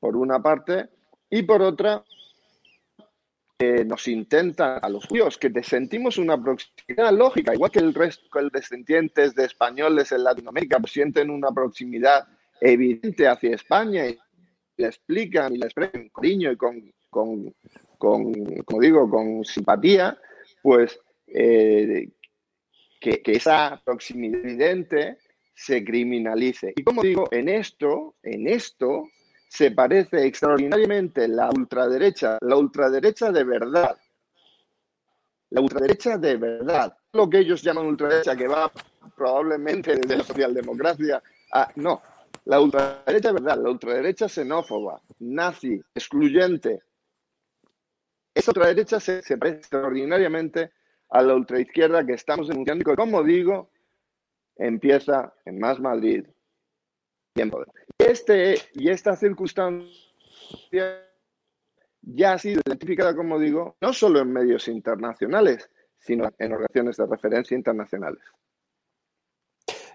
por 0.00 0.16
una 0.16 0.42
parte 0.42 0.88
y 1.30 1.44
por 1.44 1.62
otra 1.62 2.02
nos 3.84 4.08
intentan 4.08 4.78
a 4.82 4.88
los 4.88 5.06
judíos 5.06 5.38
que 5.38 5.50
sentimos 5.62 6.18
una 6.18 6.40
proximidad 6.42 7.12
lógica, 7.12 7.54
igual 7.54 7.70
que 7.70 7.80
el 7.80 7.94
resto 7.94 8.24
de 8.38 8.50
descendientes 8.52 9.34
de 9.34 9.44
españoles 9.44 10.12
en 10.12 10.24
Latinoamérica 10.24 10.78
pues 10.78 10.92
sienten 10.92 11.30
una 11.30 11.50
proximidad 11.50 12.26
evidente 12.60 13.26
hacia 13.26 13.54
España 13.54 14.06
y 14.06 14.18
le 14.76 14.86
explican 14.86 15.54
y 15.54 15.58
le 15.58 15.66
expresan 15.66 16.08
con 16.08 16.22
cariño 16.22 16.52
y 16.52 16.56
con, 16.56 16.94
con, 17.10 17.54
como 17.98 18.80
digo, 18.80 19.08
con 19.08 19.44
simpatía, 19.44 20.18
pues 20.62 20.98
eh, 21.26 22.08
que, 23.00 23.20
esa 23.26 23.80
proximidad 23.84 24.40
evidente 24.40 25.18
se 25.54 25.84
criminalice. 25.84 26.72
Y 26.76 26.82
como 26.82 27.02
digo, 27.02 27.28
en 27.30 27.48
esto, 27.48 28.14
en 28.22 28.48
esto 28.48 29.08
se 29.52 29.70
parece 29.70 30.24
extraordinariamente 30.24 31.28
la 31.28 31.50
ultraderecha, 31.50 32.38
la 32.40 32.56
ultraderecha 32.56 33.30
de 33.30 33.44
verdad. 33.44 33.98
La 35.50 35.60
ultraderecha 35.60 36.16
de 36.16 36.36
verdad. 36.38 36.96
Lo 37.12 37.28
que 37.28 37.40
ellos 37.40 37.60
llaman 37.60 37.84
ultraderecha, 37.84 38.34
que 38.34 38.48
va 38.48 38.72
probablemente 39.14 39.94
desde 39.94 40.16
la 40.16 40.24
socialdemocracia 40.24 41.22
a... 41.52 41.70
No, 41.76 42.00
la 42.46 42.62
ultraderecha 42.62 43.28
de 43.28 43.34
verdad, 43.34 43.58
la 43.62 43.68
ultraderecha 43.68 44.26
xenófoba, 44.26 45.02
nazi, 45.18 45.82
excluyente. 45.94 46.84
Esa 48.32 48.52
ultraderecha 48.52 49.00
se, 49.00 49.20
se 49.20 49.36
parece 49.36 49.58
extraordinariamente 49.58 50.72
a 51.10 51.20
la 51.20 51.34
ultraizquierda 51.34 52.06
que 52.06 52.14
estamos 52.14 52.48
denunciando 52.48 52.90
y 52.90 52.96
como 52.96 53.22
digo, 53.22 53.68
empieza 54.56 55.34
en 55.44 55.58
Más 55.58 55.78
Madrid 55.78 56.24
y 57.34 57.40
en 57.42 57.50
Poder. 57.50 57.81
Este, 58.12 58.58
y 58.74 58.90
esta 58.90 59.16
circunstancia 59.16 59.88
ya 62.02 62.34
ha 62.34 62.38
sido 62.38 62.60
identificada, 62.66 63.16
como 63.16 63.38
digo, 63.38 63.76
no 63.80 63.94
solo 63.94 64.20
en 64.20 64.30
medios 64.30 64.68
internacionales, 64.68 65.70
sino 65.98 66.30
en 66.38 66.52
organizaciones 66.52 66.98
de 66.98 67.06
referencia 67.06 67.56
internacionales. 67.56 68.22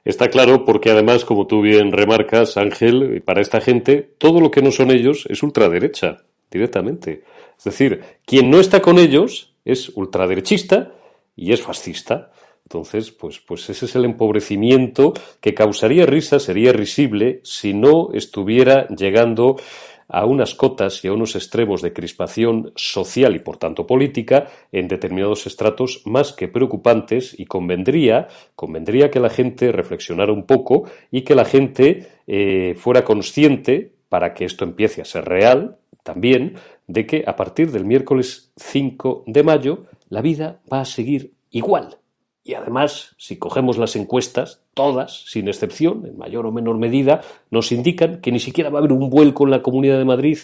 Está 0.04 0.30
claro 0.30 0.66
porque 0.66 0.90
además, 0.90 1.26
como 1.26 1.46
tú 1.46 1.62
bien 1.62 1.92
remarcas, 1.92 2.58
Ángel, 2.58 3.22
para 3.22 3.42
esta 3.42 3.62
gente, 3.62 4.16
todo 4.18 4.42
lo 4.42 4.50
que 4.50 4.64
no 4.64 4.72
son 4.72 4.90
ellos 4.90 5.28
es 5.30 5.44
ultraderecha, 5.44 6.24
directamente. 6.50 7.24
Es 7.56 7.66
decir, 7.66 8.02
quien 8.26 8.50
no 8.50 8.60
está 8.60 8.82
con 8.82 8.98
ellos 8.98 9.56
es 9.64 9.90
ultraderechista 9.90 10.92
y 11.36 11.54
es 11.54 11.62
fascista. 11.62 12.32
Entonces, 12.68 13.14
pues, 13.14 13.40
pues 13.40 13.70
ese 13.70 13.86
es 13.86 13.96
el 13.96 14.04
empobrecimiento 14.04 15.14
que 15.40 15.54
causaría 15.54 16.06
risa, 16.06 16.38
sería 16.38 16.74
risible 16.74 17.40
si 17.44 17.74
no 17.74 18.10
estuviera 18.12 18.90
llegando 18.90 19.56
a 20.10 20.26
unas 20.26 20.54
cotas 20.54 21.02
y 21.06 21.08
a 21.08 21.14
unos 21.14 21.38
extremos 21.38 21.82
de 21.82 21.94
crispación 21.94 22.74
social 22.76 23.38
y 23.38 23.40
por 23.40 23.56
tanto 23.56 23.88
política 23.88 24.48
en 24.74 24.90
determinados 24.90 25.48
estratos 25.48 26.02
más 26.04 26.34
que 26.34 26.50
preocupantes 26.50 27.40
y 27.40 27.46
convendría, 27.46 28.28
convendría 28.54 29.10
que 29.12 29.22
la 29.22 29.30
gente 29.30 29.72
reflexionara 29.72 30.34
un 30.34 30.44
poco 30.44 30.90
y 31.10 31.22
que 31.22 31.36
la 31.36 31.46
gente 31.46 32.10
eh, 32.28 32.76
fuera 32.76 33.06
consciente 33.06 33.94
para 34.10 34.34
que 34.34 34.44
esto 34.44 34.66
empiece 34.66 35.02
a 35.02 35.06
ser 35.06 35.24
real 35.24 35.78
también 36.04 36.56
de 36.86 37.06
que 37.06 37.24
a 37.26 37.38
partir 37.38 37.72
del 37.72 37.86
miércoles 37.86 38.52
5 38.58 39.24
de 39.26 39.44
mayo 39.44 39.86
la 40.10 40.22
vida 40.22 40.60
va 40.70 40.82
a 40.82 40.86
seguir 40.86 41.32
igual 41.50 41.98
y 42.48 42.54
además, 42.54 43.14
si 43.18 43.36
cogemos 43.36 43.78
las 43.78 43.98
encuestas, 43.98 44.62
todas, 44.74 45.26
sin 45.26 45.50
excepción, 45.50 46.06
en 46.06 46.18
mayor 46.18 46.46
o 46.46 46.52
menor 46.54 46.78
medida, 46.78 47.20
nos 47.52 47.74
indican 47.74 48.22
que 48.22 48.32
ni 48.32 48.40
siquiera 48.40 48.70
va 48.70 48.78
a 48.78 48.80
haber 48.80 48.94
un 48.94 49.10
vuelco 49.10 49.44
en 49.44 49.52
la 49.52 49.62
Comunidad 49.62 49.98
de 49.98 50.06
Madrid. 50.06 50.38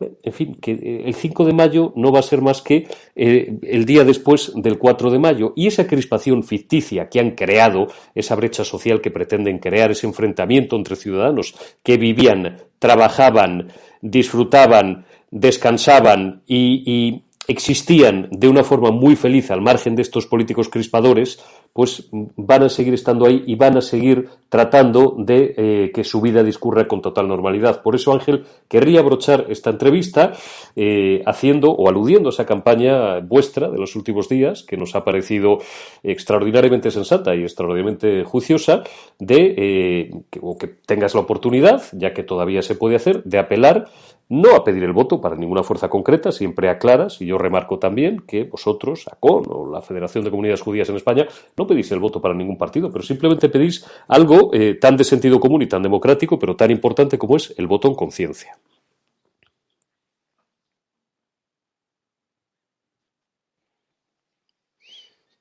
En 0.00 0.32
fin, 0.32 0.56
que 0.56 0.72
eh, 0.72 1.02
el 1.06 1.14
5 1.14 1.44
de 1.44 1.52
mayo 1.52 1.92
no 1.94 2.10
va 2.10 2.18
a 2.18 2.22
ser 2.22 2.42
más 2.42 2.62
que 2.62 2.88
eh, 3.14 3.58
el 3.62 3.86
día 3.86 4.02
después 4.02 4.52
del 4.56 4.76
4 4.76 5.12
de 5.12 5.20
mayo. 5.20 5.52
Y 5.54 5.68
esa 5.68 5.86
crispación 5.86 6.42
ficticia 6.42 7.08
que 7.08 7.20
han 7.20 7.30
creado, 7.30 7.86
esa 8.16 8.34
brecha 8.34 8.64
social 8.64 9.00
que 9.00 9.12
pretenden 9.12 9.60
crear, 9.60 9.92
ese 9.92 10.08
enfrentamiento 10.08 10.74
entre 10.74 10.96
ciudadanos 10.96 11.54
que 11.84 11.96
vivían, 11.96 12.56
trabajaban, 12.80 13.68
disfrutaban, 14.02 15.06
descansaban 15.30 16.42
y 16.44 17.22
existían 17.48 18.28
de 18.30 18.48
una 18.48 18.64
forma 18.64 18.90
muy 18.90 19.16
feliz 19.16 19.50
al 19.50 19.60
margen 19.60 19.94
de 19.94 20.02
estos 20.02 20.26
políticos 20.26 20.68
crispadores, 20.68 21.42
pues 21.72 22.08
van 22.10 22.62
a 22.62 22.68
seguir 22.70 22.94
estando 22.94 23.26
ahí 23.26 23.42
y 23.46 23.54
van 23.54 23.76
a 23.76 23.82
seguir 23.82 24.28
tratando 24.48 25.14
de 25.18 25.54
eh, 25.56 25.90
que 25.92 26.04
su 26.04 26.20
vida 26.22 26.42
discurra 26.42 26.88
con 26.88 27.02
total 27.02 27.28
normalidad. 27.28 27.82
Por 27.82 27.94
eso, 27.94 28.12
Ángel, 28.12 28.46
querría 28.66 29.00
abrochar 29.00 29.46
esta 29.50 29.70
entrevista 29.70 30.32
eh, 30.74 31.22
haciendo 31.26 31.70
o 31.72 31.88
aludiendo 31.88 32.30
a 32.30 32.32
esa 32.32 32.46
campaña 32.46 33.20
vuestra 33.20 33.68
de 33.68 33.78
los 33.78 33.94
últimos 33.94 34.28
días, 34.28 34.62
que 34.62 34.78
nos 34.78 34.94
ha 34.94 35.04
parecido 35.04 35.58
extraordinariamente 36.02 36.90
sensata 36.90 37.34
y 37.34 37.42
extraordinariamente 37.42 38.24
juiciosa, 38.24 38.82
de 39.18 39.54
eh, 39.58 40.10
que, 40.30 40.66
tengas 40.86 41.14
la 41.14 41.20
oportunidad, 41.20 41.82
ya 41.92 42.14
que 42.14 42.22
todavía 42.22 42.62
se 42.62 42.74
puede 42.74 42.96
hacer, 42.96 43.22
de 43.24 43.38
apelar 43.38 43.88
no 44.28 44.54
a 44.56 44.64
pedir 44.64 44.82
el 44.84 44.92
voto 44.92 45.20
para 45.20 45.36
ninguna 45.36 45.62
fuerza 45.62 45.88
concreta, 45.88 46.32
siempre 46.32 46.68
aclaras, 46.68 47.20
y 47.20 47.26
yo 47.26 47.38
remarco 47.38 47.78
también 47.78 48.20
que 48.26 48.44
vosotros, 48.44 49.06
ACON 49.10 49.44
o 49.48 49.70
la 49.70 49.82
Federación 49.82 50.24
de 50.24 50.30
Comunidades 50.30 50.62
Judías 50.62 50.88
en 50.88 50.96
España, 50.96 51.26
no 51.56 51.66
pedís 51.66 51.90
el 51.92 52.00
voto 52.00 52.20
para 52.20 52.34
ningún 52.34 52.58
partido, 52.58 52.90
pero 52.90 53.04
simplemente 53.04 53.48
pedís 53.48 53.86
algo 54.08 54.50
eh, 54.52 54.74
tan 54.74 54.96
de 54.96 55.04
sentido 55.04 55.40
común 55.40 55.62
y 55.62 55.66
tan 55.68 55.82
democrático, 55.82 56.38
pero 56.38 56.56
tan 56.56 56.70
importante 56.70 57.18
como 57.18 57.36
es 57.36 57.54
el 57.58 57.66
voto 57.66 57.88
en 57.88 57.94
conciencia. 57.94 58.58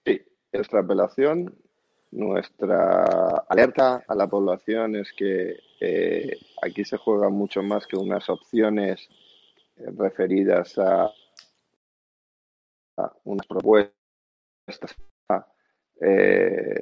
Sí, 0.06 0.20
nuestra 0.54 0.80
apelación, 0.82 1.56
nuestra 2.16 3.44
alerta 3.50 4.04
a 4.08 4.16
la 4.16 4.28
población 4.28 4.96
es 4.96 5.12
que 5.14 5.58
eh, 5.82 6.38
aquí 6.62 6.86
se 6.86 6.98
juega 6.98 7.30
mucho 7.30 7.62
más 7.62 7.86
que 7.86 7.98
unas 7.98 8.30
opciones 8.30 9.08
eh, 9.76 9.92
referidas 9.98 10.78
a, 10.78 11.12
unas 13.26 13.46
propuestas 13.48 13.94
eh, 16.02 16.82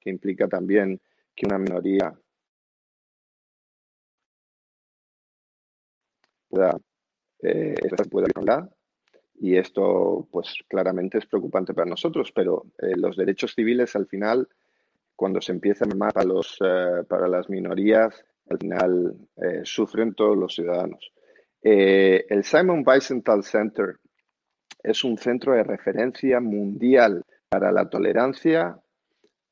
que 0.00 0.10
implica 0.10 0.48
también 0.48 1.00
que 1.34 1.46
una 1.46 1.58
minoría 1.58 2.14
pueda, 6.48 6.78
eh, 7.42 7.74
pueda 8.10 8.28
hablar 8.34 8.75
y 9.40 9.56
esto 9.56 10.26
pues 10.30 10.54
claramente 10.68 11.18
es 11.18 11.26
preocupante 11.26 11.74
para 11.74 11.88
nosotros, 11.88 12.32
pero 12.32 12.66
eh, 12.78 12.96
los 12.96 13.16
derechos 13.16 13.54
civiles 13.54 13.94
al 13.96 14.06
final 14.06 14.48
cuando 15.14 15.40
se 15.40 15.52
empieza 15.52 15.84
a 15.84 15.88
para, 16.12 16.26
los, 16.26 16.58
eh, 16.60 17.04
para 17.08 17.26
las 17.26 17.48
minorías, 17.48 18.22
al 18.50 18.58
final 18.58 19.16
eh, 19.36 19.60
sufren 19.64 20.14
todos 20.14 20.36
los 20.36 20.54
ciudadanos. 20.54 21.12
El 21.62 22.44
Simon 22.44 22.84
Wiesenthal 22.86 23.42
Center 23.42 23.96
es 24.82 25.02
un 25.02 25.18
centro 25.18 25.52
de 25.54 25.64
referencia 25.64 26.38
mundial 26.38 27.24
para 27.48 27.72
la 27.72 27.88
tolerancia, 27.88 28.78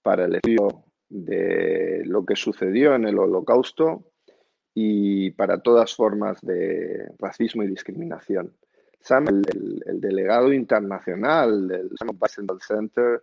para 0.01 0.27
el 0.27 0.37
estudio 0.37 0.85
de 1.09 2.03
lo 2.05 2.25
que 2.25 2.37
sucedió 2.37 2.94
en 2.94 3.07
el 3.07 3.18
holocausto 3.18 4.12
y 4.75 5.31
para 5.33 5.61
todas 5.61 5.94
formas 5.94 6.40
de 6.42 7.09
racismo 7.18 7.62
y 7.62 7.68
discriminación. 7.68 8.53
Sam, 9.05 9.29
el, 9.29 10.01
delegado 10.01 10.51
internacional 10.51 11.69
del 11.69 11.90
Bicentennial 11.90 12.61
Center, 12.62 13.23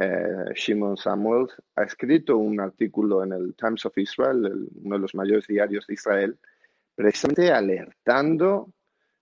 eh, 0.00 0.54
Shimon 0.54 0.96
Samuels, 0.96 1.52
ha 1.76 1.82
escrito 1.82 2.38
un 2.38 2.58
artículo 2.60 3.22
en 3.22 3.32
el 3.32 3.54
Times 3.54 3.84
of 3.84 3.98
Israel, 3.98 4.70
uno 4.82 4.94
de 4.94 5.00
los 5.02 5.14
mayores 5.14 5.46
diarios 5.46 5.86
de 5.86 5.94
Israel, 5.94 6.38
precisamente 6.94 7.52
alertando 7.52 8.72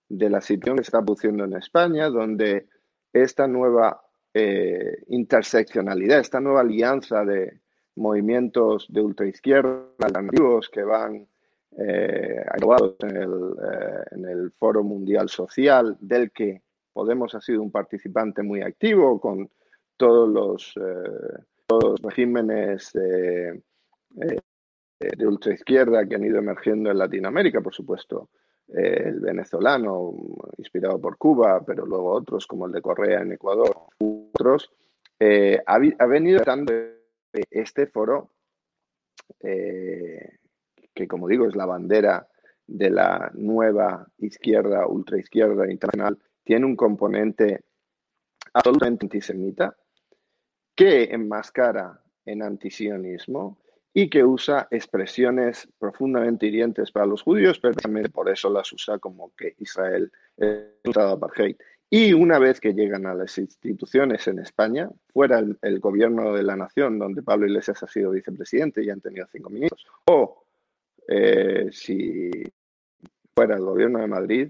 de 0.07 0.29
la 0.29 0.39
situación 0.39 0.77
que 0.77 0.83
está 0.83 1.01
produciendo 1.01 1.43
en 1.43 1.57
España, 1.57 2.07
donde 2.07 2.67
esta 3.11 3.45
nueva 3.47 4.01
eh, 4.33 5.03
interseccionalidad, 5.07 6.19
esta 6.19 6.39
nueva 6.39 6.61
alianza 6.61 7.25
de 7.25 7.59
movimientos 7.95 8.87
de 8.87 9.01
ultraizquierda 9.01 9.87
alternativos 9.99 10.69
que 10.69 10.83
van 10.83 11.27
eh, 11.77 12.43
en 12.99 13.15
el, 13.15 13.31
eh, 13.31 14.03
en 14.11 14.25
el 14.25 14.51
Foro 14.51 14.83
Mundial 14.83 15.29
Social, 15.29 15.97
del 15.99 16.31
que 16.31 16.61
Podemos 16.93 17.33
ha 17.35 17.41
sido 17.41 17.61
un 17.61 17.71
participante 17.71 18.43
muy 18.43 18.61
activo 18.61 19.21
con 19.21 19.49
todos 19.95 20.27
los, 20.27 20.73
eh, 20.75 21.41
los 21.69 22.01
regímenes 22.01 22.91
de 22.91 23.61
ultraizquierda 25.25 26.05
que 26.05 26.15
han 26.15 26.25
ido 26.25 26.39
emergiendo 26.39 26.91
en 26.91 26.97
Latinoamérica, 26.97 27.61
por 27.61 27.73
supuesto. 27.73 28.29
el 28.67 29.21
venezolano, 29.21 30.13
inspirado 30.57 30.99
por 30.99 31.17
Cuba, 31.17 31.63
pero 31.65 31.85
luego 31.85 32.11
otros 32.11 32.45
como 32.45 32.65
el 32.65 32.73
de 32.73 32.81
Correa 32.81 33.21
en 33.21 33.31
Ecuador, 33.31 33.73
otros, 33.99 34.69
ha, 35.65 35.75
ha, 35.75 36.05
venido 36.07 36.41
dando 36.43 36.73
este 37.49 37.87
foro 37.87 38.31
que 40.93 41.07
como 41.07 41.27
digo 41.27 41.47
es 41.47 41.55
la 41.55 41.65
bandera 41.65 42.27
de 42.67 42.89
la 42.89 43.31
nueva 43.33 44.07
izquierda, 44.17 44.87
ultraizquierda 44.87 45.69
internacional, 45.69 46.17
tiene 46.43 46.65
un 46.65 46.75
componente 46.75 47.61
absolutamente 48.53 49.05
antisemita 49.05 49.75
que 50.75 51.03
enmascara 51.03 52.01
en 52.25 52.41
antisionismo 52.41 53.57
y 53.93 54.09
que 54.09 54.23
usa 54.23 54.67
expresiones 54.71 55.67
profundamente 55.77 56.45
hirientes 56.45 56.91
para 56.91 57.05
los 57.05 57.23
judíos, 57.23 57.59
pero 57.59 57.75
también 57.75 58.09
por 58.11 58.29
eso 58.29 58.49
las 58.49 58.71
usa 58.71 58.99
como 58.99 59.33
que 59.35 59.55
Israel 59.59 60.11
es 60.37 60.69
un 60.85 60.91
estado 60.91 61.11
apartheid. 61.11 61.57
Y 61.89 62.13
una 62.13 62.39
vez 62.39 62.61
que 62.61 62.73
llegan 62.73 63.05
a 63.05 63.13
las 63.13 63.37
instituciones 63.37 64.25
en 64.27 64.39
España, 64.39 64.89
fuera 65.11 65.39
el, 65.39 65.57
el, 65.61 65.81
gobierno 65.81 66.33
de 66.33 66.43
la 66.43 66.55
nación, 66.55 66.97
donde 66.99 67.21
Pablo 67.21 67.47
Iglesias 67.47 67.83
ha 67.83 67.87
sido 67.87 68.11
vicepresidente 68.11 68.81
y 68.81 68.89
han 68.89 69.01
tenido 69.01 69.27
cinco 69.29 69.49
ministros, 69.49 69.85
o 70.05 70.45
eh, 71.13 71.67
si 71.71 72.31
fuera 73.35 73.55
el 73.55 73.63
gobierno 73.63 73.99
de 73.99 74.07
Madrid, 74.07 74.49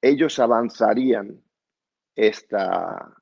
ellos 0.00 0.38
avanzarían 0.38 1.42
esta 2.14 3.12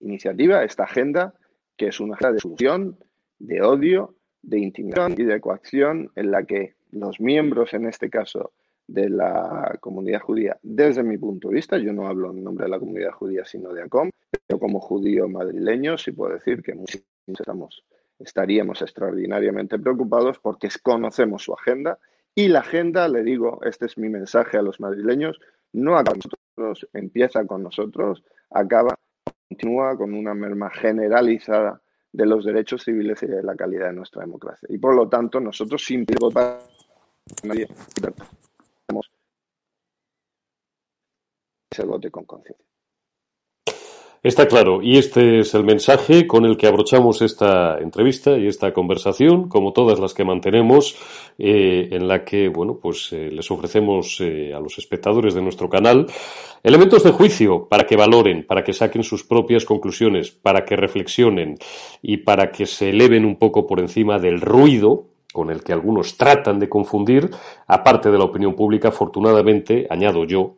iniciativa, 0.00 0.64
esta 0.64 0.84
agenda, 0.84 1.34
que 1.76 1.88
es 1.88 2.00
una 2.00 2.14
agenda 2.14 2.32
de 2.32 2.40
solución, 2.40 2.98
de 3.38 3.60
odio, 3.60 4.14
de 4.40 4.60
intimidación 4.60 5.14
y 5.18 5.24
de 5.24 5.40
coacción, 5.42 6.10
en 6.16 6.30
la 6.30 6.44
que 6.44 6.76
los 6.90 7.20
miembros, 7.20 7.74
en 7.74 7.86
este 7.86 8.08
caso, 8.08 8.52
de 8.86 9.10
la 9.10 9.76
comunidad 9.80 10.20
judía, 10.20 10.58
desde 10.62 11.02
mi 11.02 11.18
punto 11.18 11.48
de 11.48 11.56
vista, 11.56 11.76
yo 11.76 11.92
no 11.92 12.06
hablo 12.06 12.30
en 12.30 12.42
nombre 12.42 12.64
de 12.64 12.70
la 12.70 12.78
comunidad 12.78 13.12
judía, 13.12 13.44
sino 13.44 13.74
de 13.74 13.82
ACOM, 13.82 14.08
pero 14.46 14.58
como 14.58 14.80
judío 14.80 15.28
madrileño 15.28 15.98
sí 15.98 16.12
puedo 16.12 16.32
decir 16.32 16.62
que 16.62 16.74
muchos 16.74 17.02
estamos 17.26 17.84
estaríamos 18.18 18.82
extraordinariamente 18.82 19.78
preocupados 19.78 20.38
porque 20.38 20.68
conocemos 20.82 21.42
su 21.42 21.54
agenda 21.54 21.98
y 22.34 22.48
la 22.48 22.60
agenda, 22.60 23.08
le 23.08 23.22
digo, 23.22 23.60
este 23.64 23.86
es 23.86 23.98
mi 23.98 24.08
mensaje 24.08 24.58
a 24.58 24.62
los 24.62 24.80
madrileños, 24.80 25.40
no 25.72 25.96
acaba 25.96 26.18
con 26.18 26.30
nosotros, 26.56 26.88
empieza 26.92 27.44
con 27.46 27.62
nosotros, 27.62 28.24
acaba, 28.50 28.94
continúa 29.48 29.96
con 29.96 30.14
una 30.14 30.34
merma 30.34 30.70
generalizada 30.70 31.80
de 32.12 32.26
los 32.26 32.44
derechos 32.44 32.84
civiles 32.84 33.22
y 33.22 33.26
de 33.26 33.42
la 33.42 33.56
calidad 33.56 33.88
de 33.88 33.94
nuestra 33.94 34.22
democracia. 34.22 34.68
Y 34.70 34.78
por 34.78 34.94
lo 34.94 35.08
tanto, 35.08 35.40
nosotros 35.40 35.84
sin 35.84 36.06
votar 36.18 36.60
nadie, 37.42 37.68
se 41.70 41.84
vote 41.84 42.10
con 42.10 42.24
conciencia. 42.24 42.67
Está 44.20 44.48
claro, 44.48 44.82
y 44.82 44.98
este 44.98 45.38
es 45.38 45.54
el 45.54 45.62
mensaje 45.62 46.26
con 46.26 46.44
el 46.44 46.56
que 46.56 46.66
abrochamos 46.66 47.22
esta 47.22 47.78
entrevista 47.78 48.36
y 48.36 48.48
esta 48.48 48.72
conversación, 48.72 49.48
como 49.48 49.72
todas 49.72 50.00
las 50.00 50.12
que 50.12 50.24
mantenemos, 50.24 50.96
eh, 51.38 51.88
en 51.92 52.08
la 52.08 52.24
que, 52.24 52.48
bueno, 52.48 52.80
pues 52.82 53.12
eh, 53.12 53.30
les 53.30 53.48
ofrecemos 53.48 54.20
eh, 54.20 54.52
a 54.52 54.58
los 54.58 54.76
espectadores 54.78 55.34
de 55.34 55.42
nuestro 55.42 55.68
canal 55.68 56.06
elementos 56.64 57.04
de 57.04 57.12
juicio 57.12 57.68
para 57.68 57.84
que 57.84 57.94
valoren, 57.96 58.44
para 58.44 58.64
que 58.64 58.72
saquen 58.72 59.04
sus 59.04 59.22
propias 59.22 59.64
conclusiones, 59.64 60.32
para 60.32 60.64
que 60.64 60.74
reflexionen 60.74 61.56
y 62.02 62.16
para 62.16 62.50
que 62.50 62.66
se 62.66 62.90
eleven 62.90 63.24
un 63.24 63.36
poco 63.36 63.68
por 63.68 63.78
encima 63.78 64.18
del 64.18 64.40
ruido 64.40 65.06
con 65.32 65.50
el 65.50 65.62
que 65.62 65.72
algunos 65.72 66.16
tratan 66.16 66.58
de 66.58 66.68
confundir, 66.68 67.30
aparte 67.68 68.10
de 68.10 68.18
la 68.18 68.24
opinión 68.24 68.56
pública, 68.56 68.88
afortunadamente, 68.88 69.86
añado 69.88 70.24
yo, 70.24 70.56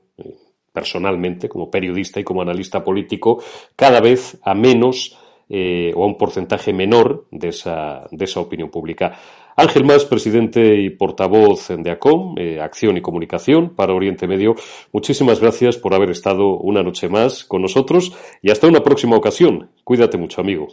personalmente, 0.73 1.49
como 1.49 1.71
periodista 1.71 2.21
y 2.21 2.25
como 2.25 2.43
analista 2.43 2.85
político, 2.85 3.43
cada 3.77 4.01
vez 4.01 4.39
a 4.43 4.55
menos 4.55 5.19
eh, 5.49 5.93
o 5.97 6.05
a 6.05 6.07
un 6.07 6.17
porcentaje 6.17 6.73
menor 6.73 7.27
de 7.33 7.49
esa, 7.49 8.07
de 8.13 8.25
esa 8.25 8.39
opinión 8.39 8.71
pública. 8.71 9.19
Ángel 9.57 9.85
Más, 9.85 10.05
presidente 10.05 10.77
y 10.77 10.91
portavoz 10.91 11.69
de 11.69 11.91
ACOM, 11.91 12.37
eh, 12.39 12.61
Acción 12.61 12.97
y 12.97 13.03
Comunicación 13.03 13.75
para 13.75 13.93
Oriente 13.93 14.29
Medio, 14.29 14.55
muchísimas 14.93 15.41
gracias 15.41 15.77
por 15.77 15.93
haber 15.93 16.11
estado 16.11 16.57
una 16.57 16.83
noche 16.85 17.09
más 17.09 17.45
con 17.45 17.63
nosotros 17.63 18.17
y 18.41 18.51
hasta 18.51 18.69
una 18.69 18.83
próxima 18.83 19.17
ocasión. 19.17 19.71
Cuídate 19.83 20.17
mucho, 20.19 20.41
amigo. 20.41 20.69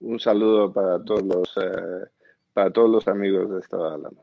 Un 0.00 0.20
saludo 0.20 0.70
para 0.70 1.02
todos 1.02 1.22
los, 1.22 1.48
eh, 1.56 2.10
para 2.52 2.70
todos 2.70 2.90
los 2.90 3.08
amigos 3.08 3.50
de 3.50 3.58
esta 3.58 3.76
hablando. 3.78 4.22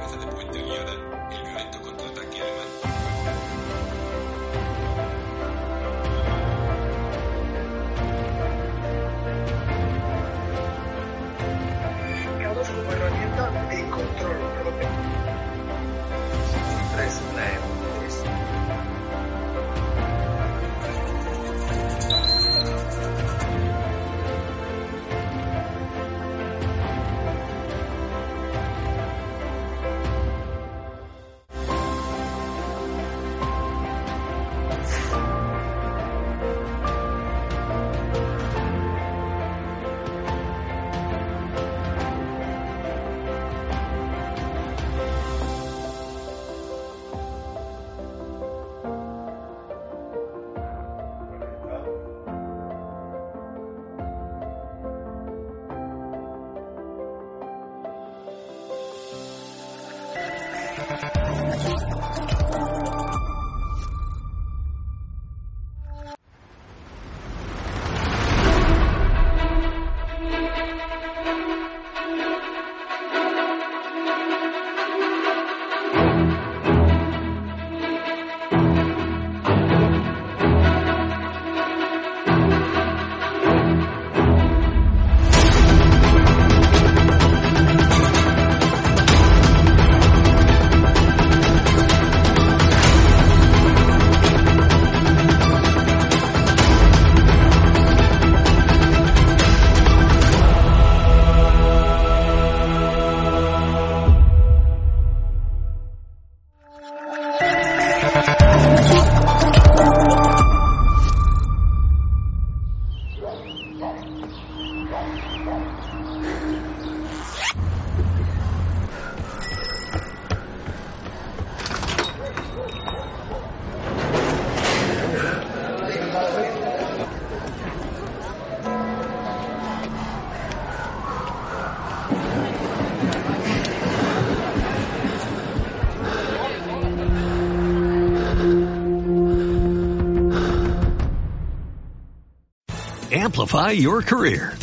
Amplify 143.13 143.71
your 143.71 144.01
career 144.01 144.53